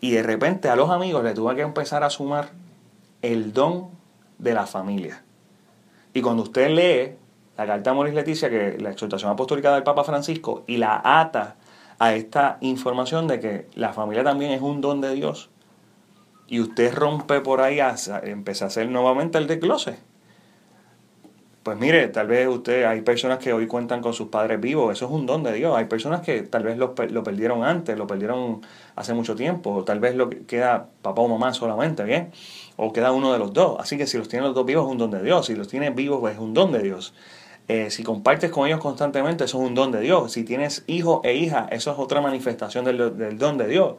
Y 0.03 0.11
de 0.11 0.23
repente 0.23 0.69
a 0.69 0.77
los 0.77 0.91
amigos 0.91 1.25
le 1.25 1.33
tuve 1.33 1.57
que 1.57 1.63
empezar 1.63 2.05
a 2.05 2.11
sumar 2.11 2.51
el 3.23 3.53
don 3.53 3.91
de 4.39 4.55
la 4.55 4.67
familia. 4.67 5.23
Y 6.15 6.23
cuando 6.23 6.43
usted 6.43 6.71
lee 6.71 7.17
la 7.57 7.67
carta 7.67 7.91
de 7.91 7.97
Moris 7.97 8.15
Leticia, 8.15 8.49
que 8.49 8.79
la 8.79 8.91
exhortación 8.91 9.31
apostólica 9.31 9.75
del 9.75 9.83
Papa 9.83 10.05
Francisco, 10.05 10.65
y 10.67 10.77
la 10.77 11.01
ata 11.05 11.57
a 11.99 12.15
esta 12.15 12.59
información 12.61 13.27
de 13.27 13.41
que 13.41 13.67
la 13.75 13.93
familia 13.93 14.23
también 14.23 14.53
es 14.53 14.63
un 14.63 14.81
don 14.81 15.01
de 15.01 15.13
Dios. 15.15 15.51
Y 16.47 16.61
usted 16.61 16.95
rompe 16.95 17.41
por 17.41 17.61
ahí, 17.61 17.81
a, 17.81 17.89
a 17.91 18.67
hacer 18.67 18.89
nuevamente 18.89 19.39
el 19.39 19.47
desglose. 19.47 19.99
Pues 21.69 21.79
mire, 21.79 22.09
tal 22.09 22.29
vez 22.29 22.49
usted, 22.49 22.85
hay 22.85 23.03
personas 23.03 23.41
que 23.41 23.53
hoy 23.53 23.67
cuentan 23.67 24.01
con 24.01 24.15
sus 24.15 24.29
padres 24.29 24.59
vivos, 24.59 24.91
eso 24.91 25.05
es 25.05 25.11
un 25.11 25.27
don 25.27 25.43
de 25.43 25.53
Dios. 25.53 25.77
Hay 25.77 25.85
personas 25.85 26.23
que 26.23 26.41
tal 26.41 26.63
vez 26.63 26.79
lo, 26.79 26.95
lo 27.11 27.23
perdieron 27.23 27.63
antes, 27.63 27.99
lo 27.99 28.07
perdieron 28.07 28.63
hace 28.97 29.13
mucho 29.13 29.37
tiempo, 29.37 29.75
o 29.75 29.85
tal 29.85 30.01
vez 30.01 30.15
lo 30.15 30.31
queda 30.31 30.89
papá 31.03 31.21
o 31.21 31.29
mamá 31.29 31.53
solamente, 31.53 32.05
¿bien? 32.05 32.31
O 32.77 32.91
queda 32.95 33.13
uno 33.13 33.35
de 33.35 33.39
los 33.39 33.53
dos. 33.53 33.77
Así 33.81 33.99
que 33.99 34.07
si 34.07 34.17
los 34.17 34.29
tiene 34.29 34.47
los 34.47 34.55
dos 34.55 34.65
vivos 34.65 34.87
es 34.87 34.93
un 34.93 34.97
don 34.97 35.11
de 35.11 35.23
Dios, 35.23 35.45
si 35.45 35.55
los 35.57 35.69
tiene 35.69 35.91
vivos 35.91 36.21
pues 36.21 36.37
es 36.37 36.41
un 36.41 36.55
don 36.55 36.73
de 36.73 36.83
Dios. 36.83 37.13
Eh, 37.69 37.91
si 37.91 38.03
compartes 38.03 38.51
con 38.51 38.67
ellos 38.67 38.81
constantemente, 38.81 39.45
eso 39.45 39.63
es 39.63 39.69
un 39.69 39.75
don 39.75 39.93
de 39.93 40.01
Dios. 40.01 40.33
Si 40.33 40.43
tienes 40.43 40.85
hijo 40.87 41.21
e 41.23 41.35
hija, 41.35 41.69
eso 41.71 41.93
es 41.93 41.99
otra 41.99 42.23
manifestación 42.23 42.87
del, 42.87 43.37
don 43.37 43.59
de 43.59 43.69
Dios. 43.69 43.97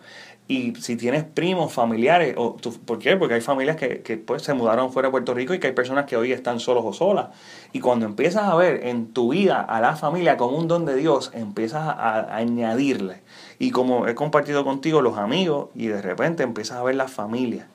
Y 0.50 0.74
si 0.78 0.96
tienes 0.96 1.26
primos, 1.26 1.72
familiares, 1.72 2.34
o 2.36 2.58
¿por 2.58 2.98
qué? 2.98 3.16
Porque 3.16 3.36
hay 3.36 3.42
familias 3.42 3.76
que, 3.76 4.02
que 4.02 4.18
pues, 4.18 4.42
se 4.42 4.56
mudaron 4.56 4.92
fuera 4.92 5.10
de 5.10 5.12
Puerto 5.12 5.36
Rico 5.36 5.54
y 5.54 5.60
que 5.60 5.68
hay 5.68 5.74
personas 5.74 6.06
que 6.06 6.18
hoy 6.18 6.32
están 6.32 6.60
solos 6.60 6.84
o 6.88 6.92
solas. 6.92 7.28
Y 7.72 7.82
cuando 7.82 8.08
empiezas 8.08 8.46
a 8.46 8.56
ver 8.56 8.88
en 8.88 9.14
tu 9.14 9.30
vida 9.30 9.62
a 9.62 9.80
la 9.80 9.96
familia 9.96 10.38
como 10.38 10.58
un 10.58 10.68
don 10.68 10.86
de 10.86 10.96
Dios, 10.96 11.30
empiezas 11.36 11.84
a 11.84 12.36
añadirle. 12.36 13.22
Y 13.60 13.70
como 13.70 14.08
he 14.08 14.16
compartido 14.16 14.64
contigo 14.64 15.04
los 15.04 15.20
amigos, 15.20 15.70
y 15.76 15.86
de 15.86 16.02
repente 16.02 16.42
empiezas 16.42 16.78
a 16.78 16.84
ver 16.84 16.96
la 16.96 17.08
familia. 17.08 17.68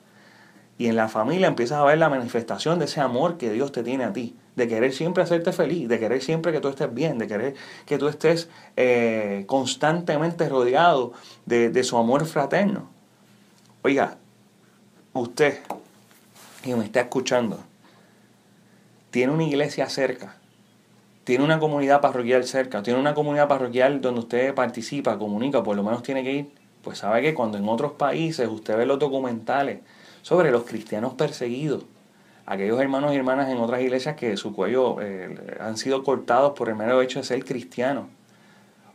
Y 0.77 0.87
en 0.87 0.97
la 0.97 1.07
familia 1.07 1.47
empiezas 1.47 1.79
a 1.79 1.85
ver 1.85 1.97
la 1.97 2.09
manifestación 2.09 2.77
de 2.79 2.85
ese 2.85 2.99
amor 2.99 3.37
que 3.37 3.53
Dios 3.53 3.71
te 3.71 3.83
tiene 3.83 4.03
a 4.03 4.11
ti 4.11 4.35
de 4.55 4.67
querer 4.67 4.93
siempre 4.93 5.23
hacerte 5.23 5.51
feliz, 5.51 5.87
de 5.89 5.99
querer 5.99 6.21
siempre 6.21 6.51
que 6.51 6.61
tú 6.61 6.69
estés 6.69 6.93
bien, 6.93 7.17
de 7.17 7.27
querer 7.27 7.55
que 7.85 7.97
tú 7.97 8.07
estés 8.07 8.49
eh, 8.77 9.43
constantemente 9.47 10.47
rodeado 10.47 11.13
de, 11.45 11.83
su 11.83 11.97
amor 11.97 12.25
fraterno. 12.25 12.89
Oiga, 13.81 14.17
usted 15.13 15.59
que 16.63 16.75
me 16.75 16.85
está 16.85 17.01
escuchando, 17.01 17.59
tiene 19.11 19.33
una 19.33 19.43
iglesia 19.43 19.87
cerca, 19.89 20.37
tiene 21.23 21.43
una 21.43 21.59
comunidad 21.59 22.01
parroquial 22.01 22.45
cerca, 22.45 22.81
tiene 22.81 22.99
una 22.99 23.13
comunidad 23.13 23.47
parroquial 23.47 24.01
donde 24.01 24.21
usted 24.21 24.53
participa, 24.55 25.17
comunica, 25.19 25.63
por 25.63 25.75
lo 25.75 25.83
menos 25.83 26.01
tiene 26.01 26.23
que 26.23 26.33
ir, 26.33 26.49
pues 26.81 26.99
sabe 26.99 27.21
que 27.21 27.33
cuando 27.33 27.57
en 27.57 27.67
otros 27.67 27.93
países 27.93 28.47
usted 28.47 28.77
ve 28.77 28.85
los 28.85 28.99
documentales 28.99 29.79
sobre 30.21 30.49
los 30.51 30.63
cristianos 30.63 31.13
perseguidos, 31.13 31.83
aquellos 32.45 32.79
hermanos 32.79 33.13
y 33.13 33.17
hermanas 33.17 33.49
en 33.49 33.57
otras 33.57 33.81
iglesias 33.81 34.15
que 34.15 34.37
su 34.37 34.53
cuello 34.53 35.01
eh, 35.01 35.57
han 35.59 35.77
sido 35.77 36.03
cortados 36.03 36.53
por 36.57 36.69
el 36.69 36.75
mero 36.75 37.01
hecho 37.01 37.19
de 37.19 37.25
ser 37.25 37.43
cristiano 37.43 38.07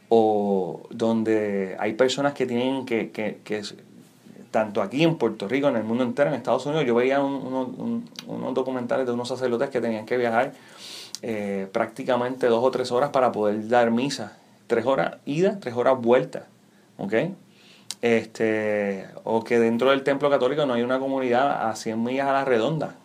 o 0.09 0.83
donde 0.91 1.77
hay 1.79 1.95
personas 1.95 2.35
que 2.35 2.47
tienen 2.47 2.85
que, 2.85 3.11
que, 3.11 3.41
que 3.45 3.63
tanto 4.51 4.83
aquí 4.83 5.05
en 5.05 5.17
Puerto 5.17 5.47
Rico, 5.47 5.69
en 5.69 5.77
el 5.77 5.85
mundo 5.85 6.03
entero, 6.03 6.31
en 6.31 6.35
Estados 6.35 6.67
Unidos, 6.67 6.85
yo 6.85 6.95
veía 6.97 7.21
unos 7.21 8.55
documentales 8.55 9.07
de 9.07 9.13
unos 9.13 9.29
sacerdotes 9.29 9.71
que 9.71 9.81
tenían 9.81 10.07
que 10.07 10.17
viajar 10.17 10.53
eh, 11.23 11.69
prácticamente 11.73 12.49
dos 12.49 12.63
o 12.65 12.71
tres 12.73 12.91
horas 12.91 13.11
para 13.11 13.31
poder 13.31 13.69
dar 13.69 13.93
misa. 13.93 14.37
Tres 14.67 14.87
horas 14.87 15.19
ida, 15.25 15.61
tres 15.61 15.75
horas 15.77 16.01
vuelta. 16.01 16.47
¿Ok? 16.99 17.15
Este, 18.03 19.07
o 19.23 19.45
que 19.45 19.61
dentro 19.61 19.91
del 19.91 20.03
templo 20.03 20.29
católico 20.31 20.67
no 20.67 20.75
hay 20.75 20.83
una 20.83 20.99
comunidad 20.99 21.69
a 21.69 21.77
100 21.77 22.03
millas 22.03 22.27
a 22.27 22.33
la 22.33 22.45
redonda 22.45 22.97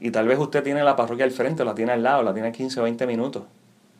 y 0.00 0.10
tal 0.10 0.26
vez 0.26 0.38
usted 0.38 0.62
tiene 0.62 0.82
la 0.82 0.96
parroquia 0.96 1.24
al 1.24 1.30
frente, 1.30 1.64
la 1.64 1.74
tiene 1.74 1.92
al 1.92 2.02
lado, 2.02 2.22
la 2.22 2.32
tiene 2.32 2.48
a 2.48 2.52
15 2.52 2.80
o 2.80 2.82
20 2.82 3.06
minutos. 3.06 3.44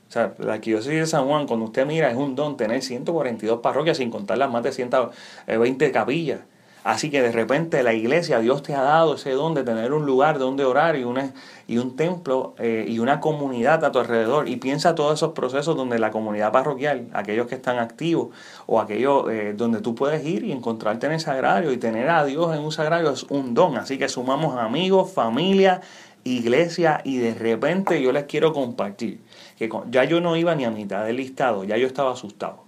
O 0.08 0.12
sea, 0.12 0.34
la 0.38 0.54
arquidiócesis 0.54 0.98
de 0.98 1.06
San 1.06 1.26
Juan, 1.26 1.46
cuando 1.46 1.66
usted 1.66 1.86
mira, 1.86 2.10
es 2.10 2.16
un 2.16 2.34
don 2.34 2.56
tener 2.56 2.82
142 2.82 3.60
parroquias 3.60 3.96
sin 3.96 4.10
contar 4.10 4.36
las 4.36 4.50
más 4.50 4.62
de 4.62 4.72
120 4.72 5.92
capillas. 5.92 6.40
Así 6.84 7.10
que 7.10 7.22
de 7.22 7.30
repente 7.30 7.82
la 7.84 7.94
iglesia, 7.94 8.40
Dios 8.40 8.64
te 8.64 8.74
ha 8.74 8.82
dado 8.82 9.14
ese 9.14 9.30
don 9.30 9.54
de 9.54 9.62
tener 9.62 9.92
un 9.92 10.04
lugar 10.04 10.40
donde 10.40 10.64
orar 10.64 10.96
y, 10.96 11.04
una, 11.04 11.32
y 11.68 11.78
un 11.78 11.94
templo 11.94 12.54
eh, 12.58 12.84
y 12.88 12.98
una 12.98 13.20
comunidad 13.20 13.84
a 13.84 13.92
tu 13.92 14.00
alrededor. 14.00 14.48
Y 14.48 14.56
piensa 14.56 14.96
todos 14.96 15.14
esos 15.14 15.32
procesos 15.32 15.76
donde 15.76 16.00
la 16.00 16.10
comunidad 16.10 16.50
parroquial, 16.50 17.06
aquellos 17.12 17.46
que 17.46 17.54
están 17.54 17.78
activos 17.78 18.30
o 18.66 18.80
aquellos 18.80 19.30
eh, 19.30 19.54
donde 19.56 19.80
tú 19.80 19.94
puedes 19.94 20.26
ir 20.26 20.42
y 20.42 20.50
encontrarte 20.50 21.06
en 21.06 21.12
el 21.12 21.20
sagrario 21.20 21.70
y 21.70 21.76
tener 21.76 22.10
a 22.10 22.24
Dios 22.24 22.52
en 22.56 22.62
un 22.64 22.72
sagrario 22.72 23.10
es 23.10 23.24
un 23.24 23.54
don. 23.54 23.76
Así 23.76 23.96
que 23.96 24.08
sumamos 24.08 24.58
amigos, 24.58 25.12
familia, 25.12 25.82
iglesia 26.24 27.00
y 27.04 27.18
de 27.18 27.34
repente 27.34 28.02
yo 28.02 28.10
les 28.10 28.24
quiero 28.24 28.52
compartir 28.52 29.20
que 29.56 29.70
ya 29.90 30.02
yo 30.04 30.20
no 30.20 30.36
iba 30.36 30.54
ni 30.56 30.64
a 30.64 30.70
mitad 30.70 31.04
del 31.04 31.16
listado, 31.16 31.62
ya 31.62 31.76
yo 31.76 31.86
estaba 31.86 32.12
asustado. 32.12 32.64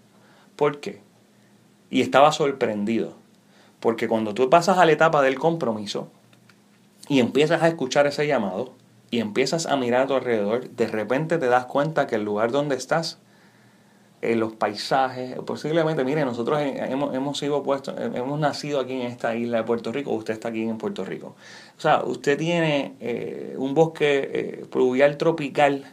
¿Por 0.54 0.78
qué? 0.78 1.00
Y 1.90 2.00
estaba 2.00 2.30
sorprendido 2.30 3.23
porque 3.84 4.08
cuando 4.08 4.32
tú 4.32 4.48
pasas 4.48 4.78
a 4.78 4.86
la 4.86 4.92
etapa 4.92 5.20
del 5.20 5.38
compromiso 5.38 6.08
y 7.06 7.20
empiezas 7.20 7.62
a 7.62 7.68
escuchar 7.68 8.06
ese 8.06 8.26
llamado, 8.26 8.72
y 9.10 9.20
empiezas 9.20 9.66
a 9.66 9.76
mirar 9.76 10.00
a 10.00 10.06
tu 10.06 10.14
alrededor, 10.14 10.70
de 10.70 10.86
repente 10.86 11.36
te 11.36 11.48
das 11.48 11.66
cuenta 11.66 12.06
que 12.06 12.14
el 12.14 12.24
lugar 12.24 12.50
donde 12.50 12.76
estás, 12.76 13.18
en 14.22 14.40
los 14.40 14.54
paisajes, 14.54 15.36
posiblemente, 15.44 16.02
mire, 16.02 16.24
nosotros 16.24 16.58
hemos, 16.62 17.14
hemos 17.14 17.36
sido 17.36 17.62
puestos, 17.62 17.94
hemos 17.98 18.40
nacido 18.40 18.80
aquí 18.80 18.94
en 18.94 19.02
esta 19.02 19.36
isla 19.36 19.58
de 19.58 19.64
Puerto 19.64 19.92
Rico, 19.92 20.12
usted 20.12 20.32
está 20.32 20.48
aquí 20.48 20.62
en 20.62 20.78
Puerto 20.78 21.04
Rico. 21.04 21.36
O 21.76 21.80
sea, 21.82 22.02
usted 22.04 22.38
tiene 22.38 22.94
eh, 23.00 23.54
un 23.58 23.74
bosque 23.74 24.30
eh, 24.32 24.66
pluvial 24.70 25.18
tropical 25.18 25.84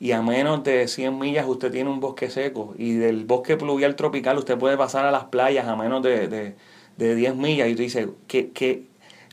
y 0.00 0.10
a 0.10 0.20
menos 0.20 0.64
de 0.64 0.88
100 0.88 1.16
millas 1.16 1.46
usted 1.46 1.70
tiene 1.70 1.90
un 1.90 2.00
bosque 2.00 2.28
seco 2.28 2.74
y 2.76 2.94
del 2.94 3.24
bosque 3.24 3.56
pluvial 3.56 3.94
tropical 3.94 4.36
usted 4.38 4.58
puede 4.58 4.76
pasar 4.76 5.06
a 5.06 5.12
las 5.12 5.26
playas 5.26 5.68
a 5.68 5.76
menos 5.76 6.02
de, 6.02 6.56
de 7.04 7.14
10 7.14 7.36
millas 7.36 7.68
y 7.68 7.72
usted 7.72 7.84
dice, 7.84 8.08
¿qué, 8.26 8.50
qué, 8.50 8.84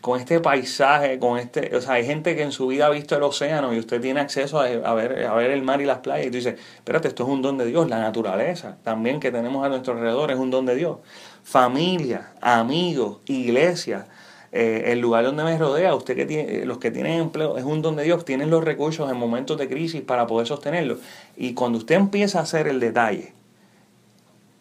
con 0.01 0.19
este 0.19 0.39
paisaje, 0.39 1.19
con 1.19 1.37
este, 1.37 1.75
o 1.75 1.81
sea, 1.81 1.93
hay 1.93 2.05
gente 2.05 2.35
que 2.35 2.43
en 2.43 2.51
su 2.51 2.67
vida 2.67 2.85
ha 2.85 2.89
visto 2.89 3.15
el 3.15 3.23
océano 3.23 3.73
y 3.73 3.79
usted 3.79 3.99
tiene 3.99 4.19
acceso 4.19 4.59
a, 4.59 4.93
ver, 4.93 5.25
a 5.25 5.33
ver 5.33 5.51
el 5.51 5.63
mar 5.63 5.81
y 5.81 5.85
las 5.85 5.99
playas 5.99 6.27
y 6.27 6.29
tú 6.29 6.37
dices, 6.37 6.55
espérate, 6.75 7.07
esto 7.07 7.23
es 7.23 7.29
un 7.29 7.41
don 7.41 7.57
de 7.57 7.65
Dios, 7.65 7.89
la 7.89 7.99
naturaleza 7.99 8.77
también 8.83 9.19
que 9.19 9.31
tenemos 9.31 9.65
a 9.65 9.69
nuestro 9.69 9.93
alrededor 9.93 10.31
es 10.31 10.37
un 10.37 10.49
don 10.49 10.65
de 10.65 10.75
Dios. 10.75 10.97
Familia, 11.43 12.33
amigos, 12.41 13.19
iglesia, 13.25 14.07
eh, 14.51 14.93
el 14.93 14.99
lugar 14.99 15.25
donde 15.25 15.43
me 15.43 15.57
rodea, 15.57 15.93
usted 15.95 16.15
que 16.15 16.25
tiene, 16.25 16.65
los 16.65 16.77
que 16.77 16.91
tienen 16.91 17.19
empleo, 17.19 17.57
es 17.57 17.63
un 17.63 17.81
don 17.81 17.95
de 17.95 18.03
Dios, 18.03 18.23
tienen 18.23 18.49
los 18.49 18.63
recursos 18.63 19.09
en 19.11 19.17
momentos 19.17 19.57
de 19.57 19.67
crisis 19.67 20.01
para 20.01 20.27
poder 20.27 20.47
sostenerlo. 20.47 20.97
Y 21.35 21.53
cuando 21.53 21.79
usted 21.79 21.95
empieza 21.95 22.39
a 22.39 22.43
hacer 22.43 22.67
el 22.67 22.79
detalle 22.79 23.33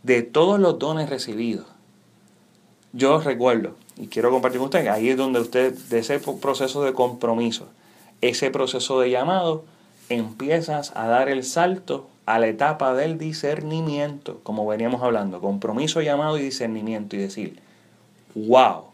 de 0.03 0.23
todos 0.23 0.59
los 0.59 0.79
dones 0.79 1.09
recibidos, 1.09 1.76
yo 2.97 3.21
recuerdo, 3.21 3.75
y 3.99 4.07
quiero 4.07 4.31
compartir 4.31 4.59
con 4.59 4.67
ustedes, 4.67 4.89
ahí 4.89 5.11
es 5.11 5.19
donde 5.19 5.41
usted, 5.41 5.75
de 5.75 5.99
ese 5.99 6.19
proceso 6.19 6.83
de 6.83 6.95
compromiso, 6.95 7.69
ese 8.23 8.51
proceso 8.51 8.99
de 9.01 9.11
llamado, 9.11 9.65
empiezas 10.09 10.93
a 10.97 11.07
dar 11.07 11.29
el 11.29 11.45
salto 11.45 12.09
a 12.25 12.39
la 12.39 12.47
etapa 12.47 12.95
del 12.95 13.19
discernimiento, 13.19 14.41
como 14.43 14.67
veníamos 14.67 15.03
hablando, 15.03 15.41
compromiso, 15.41 16.01
llamado 16.01 16.39
y 16.39 16.43
discernimiento, 16.43 17.17
y 17.17 17.19
decir, 17.19 17.59
wow. 18.35 18.85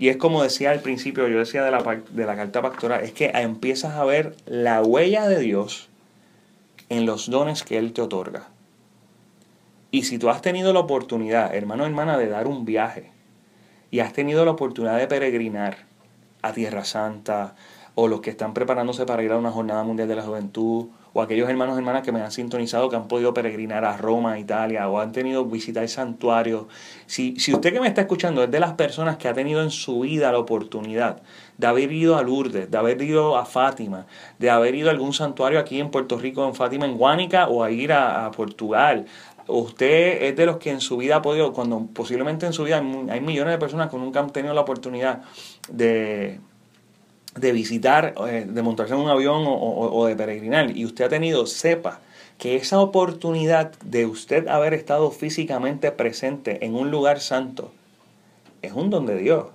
Y 0.00 0.08
es 0.08 0.16
como 0.16 0.42
decía 0.42 0.72
al 0.72 0.80
principio, 0.80 1.28
yo 1.28 1.38
decía 1.38 1.62
de 1.62 1.70
la, 1.70 2.00
de 2.10 2.26
la 2.26 2.34
carta 2.34 2.62
pastoral, 2.62 3.04
es 3.04 3.12
que 3.12 3.30
empiezas 3.32 3.94
a 3.94 4.04
ver 4.04 4.34
la 4.46 4.82
huella 4.82 5.28
de 5.28 5.38
Dios 5.38 5.88
en 6.88 7.06
los 7.06 7.30
dones 7.30 7.62
que 7.62 7.78
Él 7.78 7.92
te 7.92 8.02
otorga. 8.02 8.48
Y 9.92 10.02
si 10.02 10.18
tú 10.18 10.30
has 10.30 10.42
tenido 10.42 10.72
la 10.72 10.80
oportunidad, 10.80 11.54
hermano 11.54 11.86
hermana, 11.86 12.18
de 12.18 12.28
dar 12.28 12.48
un 12.48 12.64
viaje, 12.64 13.10
y 13.90 14.00
has 14.00 14.12
tenido 14.12 14.44
la 14.44 14.52
oportunidad 14.52 14.98
de 14.98 15.06
peregrinar 15.06 15.78
a 16.42 16.52
Tierra 16.52 16.84
Santa, 16.84 17.54
o 17.94 18.08
los 18.08 18.20
que 18.20 18.30
están 18.30 18.54
preparándose 18.54 19.04
para 19.04 19.22
ir 19.22 19.32
a 19.32 19.36
una 19.36 19.50
jornada 19.50 19.82
mundial 19.82 20.08
de 20.08 20.16
la 20.16 20.22
juventud, 20.22 20.86
o 21.12 21.22
aquellos 21.22 21.48
hermanos 21.48 21.74
y 21.74 21.78
hermanas 21.78 22.02
que 22.02 22.12
me 22.12 22.22
han 22.22 22.30
sintonizado 22.30 22.88
que 22.88 22.96
han 22.96 23.08
podido 23.08 23.34
peregrinar 23.34 23.84
a 23.84 23.96
Roma, 23.96 24.38
Italia, 24.38 24.88
o 24.88 25.00
han 25.00 25.12
tenido 25.12 25.44
visitar 25.44 25.86
santuarios. 25.88 26.66
Si, 27.06 27.34
si 27.38 27.52
usted 27.52 27.72
que 27.72 27.80
me 27.80 27.88
está 27.88 28.02
escuchando 28.02 28.44
es 28.44 28.50
de 28.50 28.60
las 28.60 28.74
personas 28.74 29.16
que 29.16 29.26
ha 29.26 29.34
tenido 29.34 29.62
en 29.62 29.70
su 29.70 30.00
vida 30.00 30.30
la 30.30 30.38
oportunidad 30.38 31.20
de 31.58 31.66
haber 31.66 31.92
ido 31.92 32.16
a 32.16 32.22
Lourdes, 32.22 32.70
de 32.70 32.78
haber 32.78 33.02
ido 33.02 33.36
a 33.36 33.44
Fátima, 33.44 34.06
de 34.38 34.50
haber 34.50 34.74
ido 34.74 34.88
a 34.88 34.92
algún 34.92 35.12
santuario 35.12 35.58
aquí 35.58 35.80
en 35.80 35.90
Puerto 35.90 36.16
Rico, 36.16 36.46
en 36.46 36.54
Fátima, 36.54 36.86
en 36.86 36.96
Guánica, 36.96 37.48
o 37.48 37.64
a 37.64 37.70
ir 37.70 37.92
a, 37.92 38.26
a 38.26 38.30
Portugal, 38.30 39.06
usted 39.46 40.22
es 40.22 40.36
de 40.36 40.46
los 40.46 40.58
que 40.58 40.70
en 40.70 40.80
su 40.80 40.96
vida 40.96 41.16
ha 41.16 41.22
podido, 41.22 41.52
cuando 41.52 41.86
posiblemente 41.92 42.46
en 42.46 42.52
su 42.52 42.64
vida 42.64 42.78
hay 42.78 43.20
millones 43.20 43.52
de 43.52 43.58
personas 43.58 43.90
que 43.90 43.96
nunca 43.96 44.20
han 44.20 44.30
tenido 44.30 44.54
la 44.54 44.60
oportunidad 44.60 45.22
de, 45.68 46.40
de 47.36 47.52
visitar, 47.52 48.14
eh, 48.28 48.46
de 48.48 48.62
montarse 48.62 48.94
en 48.94 49.00
un 49.00 49.08
avión 49.08 49.44
o, 49.46 50.06
de 50.06 50.16
peregrinar, 50.16 50.76
y 50.76 50.84
usted 50.84 51.04
ha 51.04 51.08
tenido, 51.08 51.46
sepa 51.46 52.00
que 52.38 52.56
esa 52.56 52.80
oportunidad 52.80 53.72
de 53.84 54.06
usted 54.06 54.48
haber 54.48 54.74
estado 54.74 55.10
físicamente 55.10 55.92
presente 55.92 56.64
en 56.64 56.74
un 56.74 56.90
lugar 56.90 57.20
santo 57.20 57.70
es 58.62 58.72
un 58.72 58.90
don 58.90 59.06
de 59.06 59.16
Dios 59.16 59.46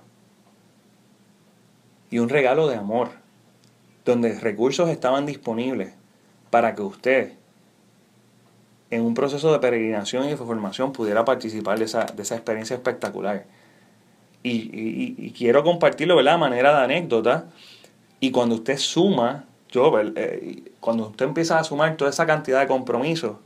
y 2.10 2.18
un 2.18 2.28
regalo 2.28 2.68
de 2.68 2.76
amor, 2.76 3.08
donde 4.04 4.38
recursos 4.38 4.88
estaban 4.88 5.26
disponibles 5.26 5.92
para 6.50 6.74
que 6.74 6.82
usted 6.82 7.32
en 8.90 9.02
un 9.02 9.14
proceso 9.14 9.52
de 9.52 9.58
peregrinación 9.58 10.24
y 10.24 10.28
de 10.28 10.36
formación 10.36 10.92
pudiera 10.92 11.24
participar 11.24 11.78
de 11.78 11.86
esa, 11.86 12.04
de 12.04 12.22
esa 12.22 12.36
experiencia 12.36 12.76
espectacular. 12.76 13.46
Y, 14.42 15.32
quiero 15.32 15.64
compartirlo, 15.64 16.14
¿verdad? 16.14 16.34
A 16.34 16.38
manera 16.38 16.76
de 16.78 16.84
anécdota. 16.84 17.46
Y 18.20 18.30
cuando 18.30 18.54
usted 18.54 18.78
suma, 18.78 19.44
yo, 19.70 19.92
eh, 19.98 20.62
cuando 20.78 21.08
usted 21.08 21.26
empieza 21.26 21.58
a 21.58 21.64
sumar 21.64 21.96
toda 21.96 22.10
esa 22.10 22.26
cantidad 22.26 22.60
de 22.60 22.68
compromisos 22.68 23.38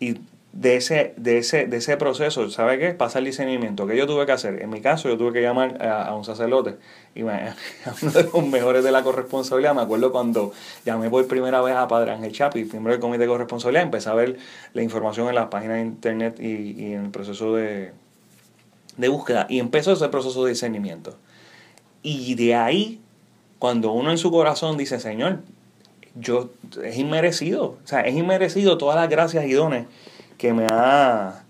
y 0.00 0.16
de 0.58 0.76
ese, 0.76 1.12
de 1.18 1.36
ese, 1.36 1.66
de 1.66 1.76
ese 1.76 1.98
proceso, 1.98 2.48
¿sabe 2.48 2.78
qué? 2.78 2.94
Pasa 2.94 3.18
el 3.18 3.26
discernimiento. 3.26 3.86
¿Qué 3.86 3.94
yo 3.94 4.06
tuve 4.06 4.24
que 4.24 4.32
hacer? 4.32 4.62
En 4.62 4.70
mi 4.70 4.80
caso, 4.80 5.06
yo 5.06 5.18
tuve 5.18 5.34
que 5.34 5.42
llamar 5.42 5.86
a, 5.86 6.14
un 6.14 6.24
sacerdote. 6.24 6.76
Y 7.14 7.24
me, 7.24 7.52
uno 8.02 8.10
de 8.10 8.22
los 8.22 8.46
mejores 8.46 8.82
de 8.82 8.90
la 8.90 9.02
corresponsabilidad, 9.02 9.74
me 9.74 9.82
acuerdo 9.82 10.12
cuando 10.12 10.54
llamé 10.86 11.10
por 11.10 11.26
primera 11.26 11.60
vez 11.60 11.76
a 11.76 11.86
Padre 11.88 12.12
Ángel 12.12 12.32
Chapi, 12.32 12.64
miembro 12.64 12.92
del 12.92 13.00
comité 13.00 13.24
de 13.24 13.28
corresponsabilidad, 13.28 13.82
empecé 13.82 14.08
a 14.08 14.14
ver 14.14 14.38
la 14.72 14.82
información 14.82 15.28
en 15.28 15.34
las 15.34 15.48
páginas 15.48 15.76
de 15.76 15.82
internet 15.82 16.40
y, 16.40 16.46
y 16.46 16.92
en 16.94 17.04
el 17.04 17.10
proceso 17.10 17.54
de, 17.54 17.92
de 18.96 19.08
búsqueda. 19.08 19.46
Y 19.50 19.58
empezó 19.58 19.92
ese 19.92 20.08
proceso 20.08 20.42
de 20.44 20.52
discernimiento. 20.52 21.18
Y 22.02 22.34
de 22.34 22.54
ahí, 22.54 23.02
cuando 23.58 23.92
uno 23.92 24.10
en 24.10 24.16
su 24.16 24.30
corazón 24.30 24.78
dice, 24.78 25.00
Señor, 25.00 25.40
yo 26.14 26.48
es 26.82 26.96
inmerecido, 26.96 27.76
o 27.84 27.86
sea, 27.86 28.00
es 28.00 28.16
inmerecido 28.16 28.78
todas 28.78 28.96
las 28.96 29.10
gracias 29.10 29.44
y 29.44 29.52
dones 29.52 29.84
que 30.38 30.52
me 30.52 30.66
ha... 30.70 31.42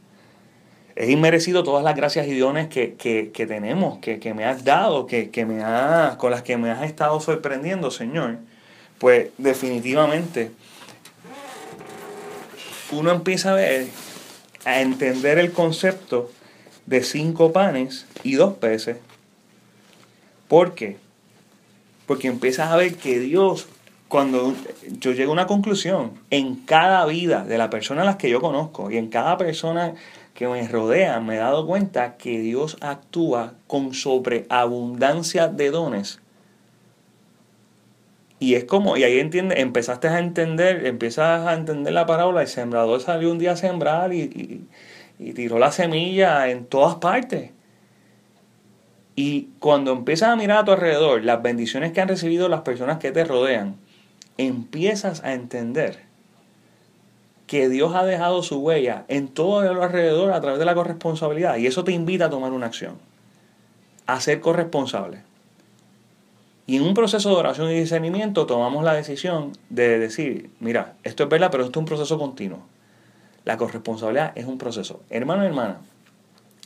Es 0.94 1.11
inmerecido 1.11 1.62
todas 1.62 1.85
las 1.85 1.94
gracias 1.94 2.27
y 2.27 2.38
dones 2.38 2.68
que, 2.68 3.31
tenemos, 3.35 3.99
que, 3.99 4.33
me 4.35 4.46
has 4.46 4.64
dado, 4.64 5.07
que, 5.07 5.46
me 5.46 5.62
ha, 5.62 6.16
con 6.18 6.31
las 6.31 6.42
que 6.42 6.57
me 6.57 6.70
has 6.70 6.85
estado 6.85 7.20
sorprendiendo, 7.20 7.90
Señor. 7.90 8.38
Pues 8.99 9.29
definitivamente 9.37 10.53
uno 12.92 13.11
empieza 13.11 13.53
a 13.53 13.55
ver, 13.55 13.88
a 14.64 14.81
entender 14.81 15.38
el 15.38 15.53
concepto 15.53 16.31
de 16.87 17.03
cinco 17.03 17.53
panes 17.53 18.07
y 18.22 18.37
dos 18.37 18.55
peces. 18.55 18.96
¿Por 20.49 20.75
qué? 20.75 20.96
Porque 22.07 22.29
empiezas 22.29 22.70
a 22.70 22.77
ver 22.77 22.94
que 22.94 23.18
Dios 23.18 23.66
cuando 24.08 24.54
yo 25.00 25.12
llego 25.12 25.32
a 25.32 25.34
una 25.34 25.46
conclusión, 25.46 26.12
en 26.30 26.56
cada 26.56 27.04
vida 27.06 27.44
de 27.44 27.58
la 27.58 27.70
persona 27.70 28.02
a 28.02 28.04
las 28.04 28.16
que 28.16 28.30
yo 28.30 28.40
conozco 28.40 28.90
y 28.90 28.96
en 28.96 29.08
cada 29.08 29.36
persona 29.36 29.94
que 30.34 30.46
me 30.46 30.66
rodea, 30.68 31.18
me 31.20 31.36
he 31.36 31.38
dado 31.38 31.66
cuenta 31.66 32.16
que 32.16 32.40
Dios 32.40 32.76
actúa 32.80 33.54
con 33.66 33.94
sobreabundancia 33.94 35.48
de 35.48 35.70
dones. 35.70 36.20
Y 38.38 38.54
es 38.54 38.64
como, 38.64 38.98
y 38.98 39.04
ahí 39.04 39.18
entiende, 39.18 39.60
empezaste 39.60 40.08
a 40.08 40.18
entender, 40.18 40.86
empiezas 40.86 41.46
a 41.46 41.54
entender 41.54 41.94
la 41.94 42.04
parábola, 42.04 42.42
el 42.42 42.48
sembrador 42.48 43.00
salió 43.00 43.32
un 43.32 43.38
día 43.38 43.52
a 43.52 43.56
sembrar 43.56 44.12
y, 44.12 44.66
y 45.18 45.32
tiró 45.32 45.58
la 45.58 45.72
semilla 45.72 46.48
en 46.50 46.66
todas 46.66 46.96
partes. 46.96 47.52
Y 49.16 49.48
cuando 49.58 49.92
empiezas 49.92 50.28
a 50.28 50.36
mirar 50.36 50.58
a 50.58 50.64
tu 50.66 50.72
alrededor 50.72 51.24
las 51.24 51.42
bendiciones 51.42 51.92
que 51.92 52.02
han 52.02 52.08
recibido 52.08 52.50
las 52.50 52.60
personas 52.60 52.98
que 52.98 53.10
te 53.10 53.24
rodean, 53.24 53.76
empiezas 54.38 55.25
a 55.25 55.33
entender 55.33 56.07
que 57.46 57.68
Dios 57.68 57.94
ha 57.94 58.05
dejado 58.05 58.42
su 58.42 58.59
huella 58.59 59.05
en 59.09 59.29
todo 59.29 59.62
el 59.62 59.81
alrededor 59.81 60.33
a 60.33 60.40
través 60.40 60.59
de 60.59 60.64
la 60.64 60.75
corresponsabilidad. 60.75 61.57
Y 61.57 61.66
eso 61.66 61.85
te 61.85 61.92
invita 61.92 62.27
a 62.27 62.31
tomar 62.31 62.53
una 62.53 62.66
acción, 62.66 62.99
a 64.07 64.20
ser 64.20 64.40
corresponsable. 64.40 65.22
Y 66.66 66.77
en 66.77 66.83
un 66.83 66.94
proceso 66.94 67.31
de 67.31 67.37
oración 67.37 67.70
y 67.70 67.79
discernimiento 67.79 68.46
tomamos 68.46 68.83
la 68.83 68.94
decisión 68.94 69.53
de 69.70 70.01
decir, 70.01 70.51
mira, 70.59 70.94
esto 71.05 71.22
es 71.22 71.29
verdad, 71.29 71.51
pero 71.53 71.64
esto 71.64 71.79
es 71.79 71.83
un 71.83 71.87
proceso 71.87 72.18
continuo. 72.18 72.59
La 73.44 73.57
corresponsabilidad 73.57 74.33
es 74.35 74.46
un 74.46 74.59
proceso. 74.59 75.01
Hermano 75.09 75.44
y 75.44 75.46
hermana, 75.46 75.79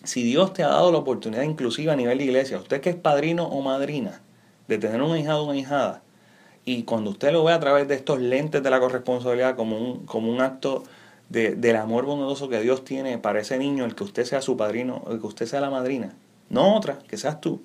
si 0.03 0.23
Dios 0.23 0.55
te 0.55 0.63
ha 0.63 0.69
dado 0.69 0.91
la 0.91 0.99
oportunidad 0.99 1.43
inclusiva 1.43 1.93
a 1.93 1.97
nivel 1.97 2.17
de 2.17 2.25
iglesia, 2.25 2.57
usted 2.57 2.81
que 2.81 2.89
es 2.89 2.97
padrino 2.97 3.45
o 3.45 3.61
madrina, 3.61 4.23
de 4.67 4.79
tener 4.79 5.03
un 5.03 5.15
hijado 5.19 5.43
o 5.43 5.51
una 5.51 5.59
hijada, 5.59 6.01
y 6.65 6.83
cuando 6.85 7.11
usted 7.11 7.33
lo 7.33 7.45
ve 7.45 7.53
a 7.53 7.61
través 7.61 7.89
de 7.89 7.95
estos 7.95 8.21
lentes 8.21 8.63
de 8.63 8.71
la 8.71 8.81
corresponsabilidad 8.81 9.57
como 9.57 9.79
un, 9.79 10.07
como 10.07 10.31
un 10.31 10.41
acto 10.41 10.85
de, 11.29 11.55
del 11.55 11.77
amor 11.77 12.05
bondadoso 12.05 12.49
que 12.49 12.61
Dios 12.61 12.85
tiene 12.85 13.19
para 13.19 13.41
ese 13.41 13.59
niño, 13.59 13.85
el 13.85 13.95
que 13.95 14.05
usted 14.05 14.25
sea 14.25 14.43
su 14.43 14.57
padrino, 14.57 15.05
el 15.11 15.21
que 15.21 15.27
usted 15.27 15.47
sea 15.47 15.61
la 15.61 15.71
madrina, 15.71 16.15
no 16.49 16.77
otra, 16.77 16.99
que 17.09 17.17
seas 17.17 17.41
tú, 17.41 17.61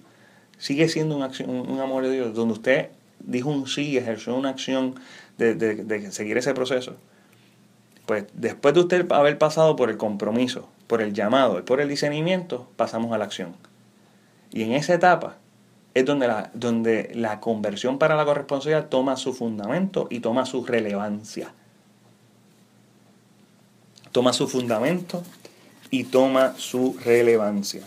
sigue 0.57 0.87
siendo 0.87 1.17
un, 1.17 1.23
un 1.49 1.79
amor 1.79 2.03
de 2.03 2.11
Dios, 2.11 2.33
donde 2.33 2.53
usted 2.53 2.89
dijo 3.19 3.49
un 3.49 3.67
sí, 3.67 3.97
ejerció 3.97 4.35
una 4.35 4.49
acción 4.49 4.95
de, 5.37 5.55
de, 5.55 5.75
de 5.75 6.11
seguir 6.11 6.37
ese 6.37 6.53
proceso. 6.53 6.95
Pues 8.05 8.25
después 8.33 8.73
de 8.75 8.81
usted 8.81 9.11
haber 9.11 9.37
pasado 9.37 9.75
por 9.75 9.89
el 9.89 9.97
compromiso, 9.97 10.69
por 10.87 11.01
el 11.01 11.13
llamado 11.13 11.59
y 11.59 11.63
por 11.63 11.81
el 11.81 11.89
discernimiento, 11.89 12.67
pasamos 12.75 13.11
a 13.13 13.17
la 13.17 13.25
acción. 13.25 13.55
Y 14.51 14.61
en 14.61 14.73
esa 14.73 14.93
etapa 14.93 15.37
es 15.95 16.05
donde 16.05 16.27
la, 16.27 16.51
donde 16.53 17.09
la 17.15 17.39
conversión 17.39 17.97
para 17.97 18.15
la 18.15 18.25
corresponsabilidad 18.25 18.89
toma 18.89 19.15
su 19.15 19.33
fundamento 19.33 20.07
y 20.09 20.19
toma 20.19 20.45
su 20.45 20.65
relevancia. 20.65 21.53
Toma 24.11 24.33
su 24.33 24.47
fundamento 24.49 25.23
y 25.89 26.03
toma 26.03 26.53
su 26.57 26.97
relevancia. 27.03 27.81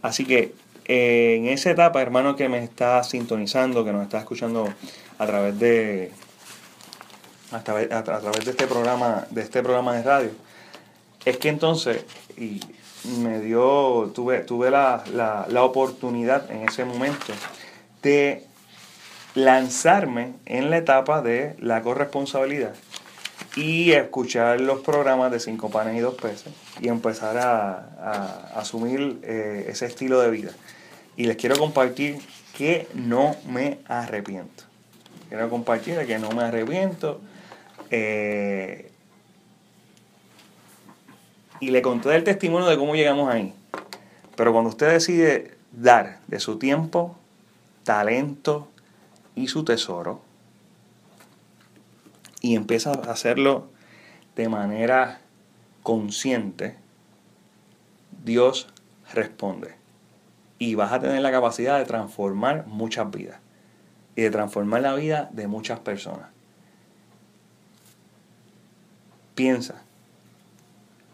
Así 0.00 0.24
que 0.24 0.54
eh, 0.84 1.36
en 1.38 1.48
esa 1.48 1.72
etapa, 1.72 2.00
hermano 2.00 2.36
que 2.36 2.48
me 2.48 2.62
está 2.62 3.02
sintonizando, 3.02 3.84
que 3.84 3.92
nos 3.92 4.04
está 4.04 4.20
escuchando 4.20 4.72
a 5.18 5.26
través 5.26 5.58
de 5.58 6.12
a 7.50 7.64
través, 7.64 7.90
a 7.90 8.02
través 8.04 8.44
de 8.44 8.50
este 8.52 8.68
programa, 8.68 9.26
de 9.30 9.42
este 9.42 9.60
programa 9.60 9.96
de 9.96 10.02
radio, 10.04 10.30
es 11.24 11.36
que 11.36 11.48
entonces, 11.48 12.04
me 13.04 13.40
dio, 13.40 14.12
tuve, 14.14 14.40
tuve 14.40 14.70
la, 14.70 15.04
la, 15.12 15.62
oportunidad 15.64 16.50
en 16.50 16.68
ese 16.68 16.84
momento 16.84 17.32
de 18.02 18.44
lanzarme 19.34 20.34
en 20.46 20.70
la 20.70 20.78
etapa 20.78 21.22
de 21.22 21.56
la 21.58 21.82
corresponsabilidad 21.82 22.74
y 23.56 23.92
escuchar 23.92 24.60
los 24.60 24.80
programas 24.80 25.30
de 25.32 25.40
cinco 25.40 25.70
panes 25.70 25.96
y 25.96 26.00
dos 26.00 26.14
peces 26.14 26.52
y 26.80 26.88
empezar 26.88 27.36
a, 27.38 28.52
asumir 28.54 29.20
eh, 29.22 29.66
ese 29.68 29.86
estilo 29.86 30.20
de 30.20 30.30
vida. 30.30 30.50
Y 31.16 31.24
les 31.24 31.36
quiero 31.36 31.56
compartir 31.56 32.18
que 32.56 32.88
no 32.94 33.36
me 33.48 33.78
arrepiento. 33.86 34.64
Quiero 35.28 35.48
compartir 35.50 35.98
que 36.06 36.18
no 36.18 36.30
me 36.30 36.44
arrepiento. 36.44 37.20
Eh, 37.90 38.91
y 41.62 41.70
le 41.70 41.80
conté 41.80 42.12
el 42.16 42.24
testimonio 42.24 42.66
de 42.66 42.76
cómo 42.76 42.96
llegamos 42.96 43.32
ahí. 43.32 43.54
Pero 44.34 44.52
cuando 44.52 44.70
usted 44.70 44.90
decide 44.90 45.56
dar 45.70 46.18
de 46.26 46.40
su 46.40 46.58
tiempo, 46.58 47.16
talento 47.84 48.66
y 49.36 49.46
su 49.46 49.64
tesoro, 49.64 50.20
y 52.40 52.56
empieza 52.56 52.90
a 52.90 53.12
hacerlo 53.12 53.68
de 54.34 54.48
manera 54.48 55.20
consciente, 55.84 56.74
Dios 58.24 58.66
responde. 59.14 59.76
Y 60.58 60.74
vas 60.74 60.90
a 60.90 60.98
tener 60.98 61.22
la 61.22 61.30
capacidad 61.30 61.78
de 61.78 61.84
transformar 61.84 62.66
muchas 62.66 63.08
vidas. 63.12 63.38
Y 64.16 64.22
de 64.22 64.30
transformar 64.32 64.82
la 64.82 64.96
vida 64.96 65.30
de 65.32 65.46
muchas 65.46 65.78
personas. 65.78 66.26
Piensa, 69.36 69.71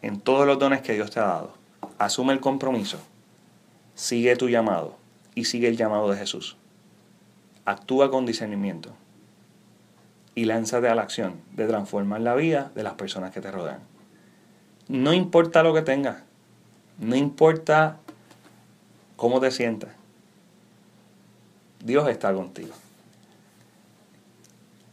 en 0.03 0.21
todos 0.21 0.47
los 0.47 0.59
dones 0.59 0.83
que 0.83 0.95
Dios 0.95 1.11
te 1.11 1.21
ha 1.21 1.25
dado. 1.25 1.55
Asume 1.99 2.33
el 2.33 2.41
compromiso, 2.41 2.99
sigue 3.95 4.37
tu 4.37 4.49
llamado 4.49 4.97
y 5.35 5.45
sigue 5.45 5.69
el 5.69 5.77
llamado 5.77 6.11
de 6.11 6.17
Jesús. 6.17 6.57
Actúa 7.65 8.11
con 8.11 8.27
discernimiento 8.27 8.93
y 10.35 10.45
lánzate 10.45 10.89
a 10.89 10.95
la 10.95 11.03
acción 11.03 11.35
de 11.53 11.67
transformar 11.67 12.21
la 12.21 12.35
vida 12.35 12.71
de 12.75 12.83
las 12.83 12.95
personas 12.95 13.33
que 13.33 13.41
te 13.41 13.51
rodean. 13.51 13.81
No 14.89 15.13
importa 15.13 15.63
lo 15.63 15.75
que 15.75 15.83
tengas, 15.83 16.23
no 16.99 17.17
importa 17.17 17.99
cómo 19.17 19.41
te 19.41 19.51
sientas, 19.51 19.91
Dios 21.85 22.09
está 22.09 22.33
contigo. 22.33 22.75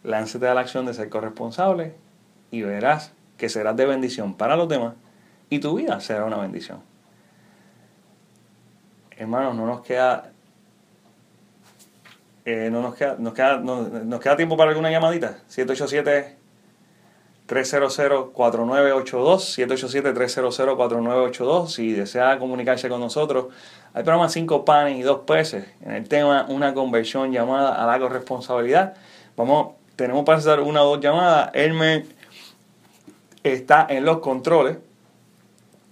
Lánzate 0.03 0.47
a 0.47 0.53
la 0.53 0.61
acción 0.61 0.85
de 0.85 0.93
ser 0.93 1.09
corresponsable 1.09 1.95
y 2.51 2.61
verás 2.61 3.11
que 3.37 3.49
serás 3.49 3.75
de 3.75 3.85
bendición 3.85 4.35
para 4.35 4.55
los 4.55 4.69
demás 4.69 4.93
y 5.49 5.59
tu 5.59 5.75
vida 5.75 5.99
será 5.99 6.25
una 6.25 6.37
bendición. 6.37 6.81
Hermanos, 9.11 9.55
no 9.55 9.65
nos 9.65 9.81
queda, 9.81 10.31
eh, 12.43 12.69
no 12.71 12.81
nos 12.81 12.95
queda, 12.95 13.15
nos 13.17 13.33
queda, 13.33 13.57
nos 13.57 14.19
queda 14.19 14.35
tiempo 14.35 14.57
para 14.57 14.71
alguna 14.71 14.91
llamadita. 14.91 15.39
787 15.47 16.45
300-4982, 17.47 19.55
787-300-4982. 19.55 21.67
Si 21.67 21.93
desea 21.93 22.39
comunicarse 22.39 22.89
con 22.89 22.99
nosotros, 22.99 23.53
hay 23.93 24.03
programa 24.03 24.29
5 24.29 24.65
panes 24.65 24.97
y 24.97 25.03
2 25.03 25.19
peces 25.27 25.67
en 25.81 25.91
el 25.91 26.07
tema 26.07 26.47
una 26.49 26.73
conversión 26.73 27.31
llamada 27.31 27.79
a 27.81 27.85
la 27.85 27.99
corresponsabilidad. 27.99 28.95
Vamos, 29.37 29.75
tenemos 29.95 30.25
para 30.25 30.39
hacer 30.39 30.59
una 30.59 30.81
o 30.83 30.95
dos 30.95 31.01
llamadas. 31.01 31.51
Él 31.53 31.73
me 31.73 32.05
está 33.45 33.85
en 33.89 34.03
los 34.03 34.19
controles. 34.19 34.77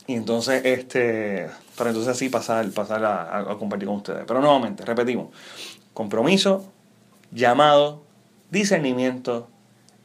Y 0.08 0.16
entonces, 0.16 0.62
este, 0.66 1.50
para 1.78 1.92
entonces 1.92 2.14
así 2.14 2.28
pasar, 2.28 2.70
pasar 2.72 3.06
a, 3.06 3.56
compartir 3.58 3.88
con 3.88 3.98
ustedes. 3.98 4.26
Pero 4.28 4.42
nuevamente, 4.42 4.84
repetimos, 4.84 5.30
compromiso, 5.94 6.70
llamado, 7.32 8.02
discernimiento 8.50 9.48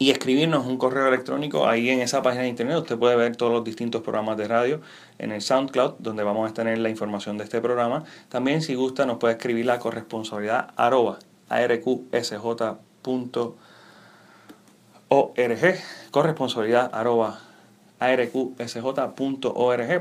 y 0.00 0.10
escribirnos 0.10 0.66
un 0.66 0.76
correo 0.76 1.06
electrónico 1.06 1.68
ahí 1.68 1.88
en 1.88 2.00
esa 2.00 2.20
página 2.22 2.42
de 2.42 2.48
internet. 2.48 2.78
Usted 2.78 2.98
puede 2.98 3.14
ver 3.14 3.36
todos 3.36 3.52
los 3.52 3.62
distintos 3.62 4.02
programas 4.02 4.36
de 4.36 4.48
radio 4.48 4.80
en 5.20 5.30
el 5.30 5.40
SoundCloud, 5.40 5.98
donde 6.00 6.24
vamos 6.24 6.50
a 6.50 6.52
tener 6.52 6.78
la 6.78 6.88
información 6.88 7.38
de 7.38 7.44
este 7.44 7.60
programa. 7.60 8.02
También, 8.28 8.60
si 8.60 8.74
gusta, 8.74 9.06
nos 9.06 9.18
puede 9.18 9.34
escribir 9.34 9.66
la 9.66 9.78
corresponsabilidad 9.78 10.72
arroba 10.74 11.20
arqsj 11.48 12.32
org, 15.08 15.80
corresponsabilidad 16.10 16.90
arroba 16.92 17.40
arqsj.org 17.98 19.12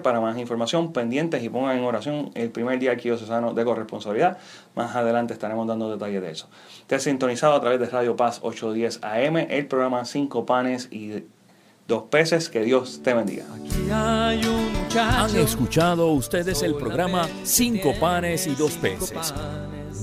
para 0.01 0.19
más 0.19 0.37
información, 0.37 0.91
pendientes 0.91 1.41
y 1.43 1.49
pongan 1.49 1.77
en 1.77 1.83
oración 1.85 2.31
el 2.35 2.49
primer 2.49 2.79
día 2.79 2.91
arquidiocesano 2.91 3.53
de 3.53 3.63
corresponsabilidad. 3.63 4.37
Más 4.75 4.95
adelante 4.95 5.33
estaremos 5.33 5.67
dando 5.67 5.89
detalles 5.89 6.21
de 6.21 6.31
eso. 6.31 6.49
Te 6.87 6.95
has 6.95 7.03
sintonizado 7.03 7.53
a 7.55 7.61
través 7.61 7.79
de 7.79 7.85
Radio 7.87 8.15
Paz 8.15 8.39
810 8.41 8.99
AM, 9.03 9.37
el 9.49 9.67
programa 9.67 10.03
Cinco 10.05 10.45
Panes 10.45 10.89
y 10.91 11.23
Dos 11.87 12.03
Peces. 12.09 12.49
Que 12.49 12.61
Dios 12.61 13.01
te 13.03 13.13
bendiga. 13.13 13.45
Han 13.91 15.35
escuchado 15.35 16.11
ustedes 16.11 16.63
el 16.63 16.75
programa 16.75 17.29
Cinco 17.43 17.93
Panes 17.99 18.47
y 18.47 18.55
Dos 18.55 18.73
Peces 18.73 19.33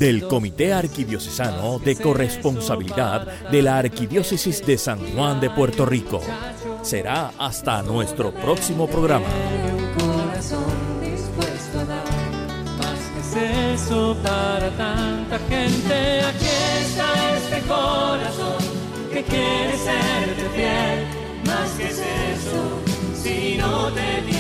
del 0.03 0.27
Comité 0.27 0.73
Arquidiocesano 0.73 1.79
de 1.79 1.95
Corresponsabilidad 1.95 3.25
de 3.53 3.63
la 3.63 3.79
Arquidiócesis 3.79 4.67
de 4.67 4.77
San 4.77 4.99
Juan 5.15 5.41
de 5.41 5.49
Puerto 5.49 5.87
Rico. 5.87 6.21
Será 6.83 7.31
hasta 7.39 7.83
nuestro 7.83 8.35
próximo 8.35 8.89
programa. 8.89 9.27
eso 13.75 14.17
para 14.25 14.71
tanta 14.71 15.39
gente. 15.49 16.21
Aquí 16.23 16.47
está 16.81 17.37
este 17.37 17.61
corazón 17.69 18.59
que 19.13 19.23
quiere 19.23 19.79
serte 19.79 20.49
fiel. 20.57 21.07
Más 21.47 21.71
que 21.79 21.87
eso, 21.87 22.63
si 23.23 23.57
no 23.57 23.93
te 23.93 24.32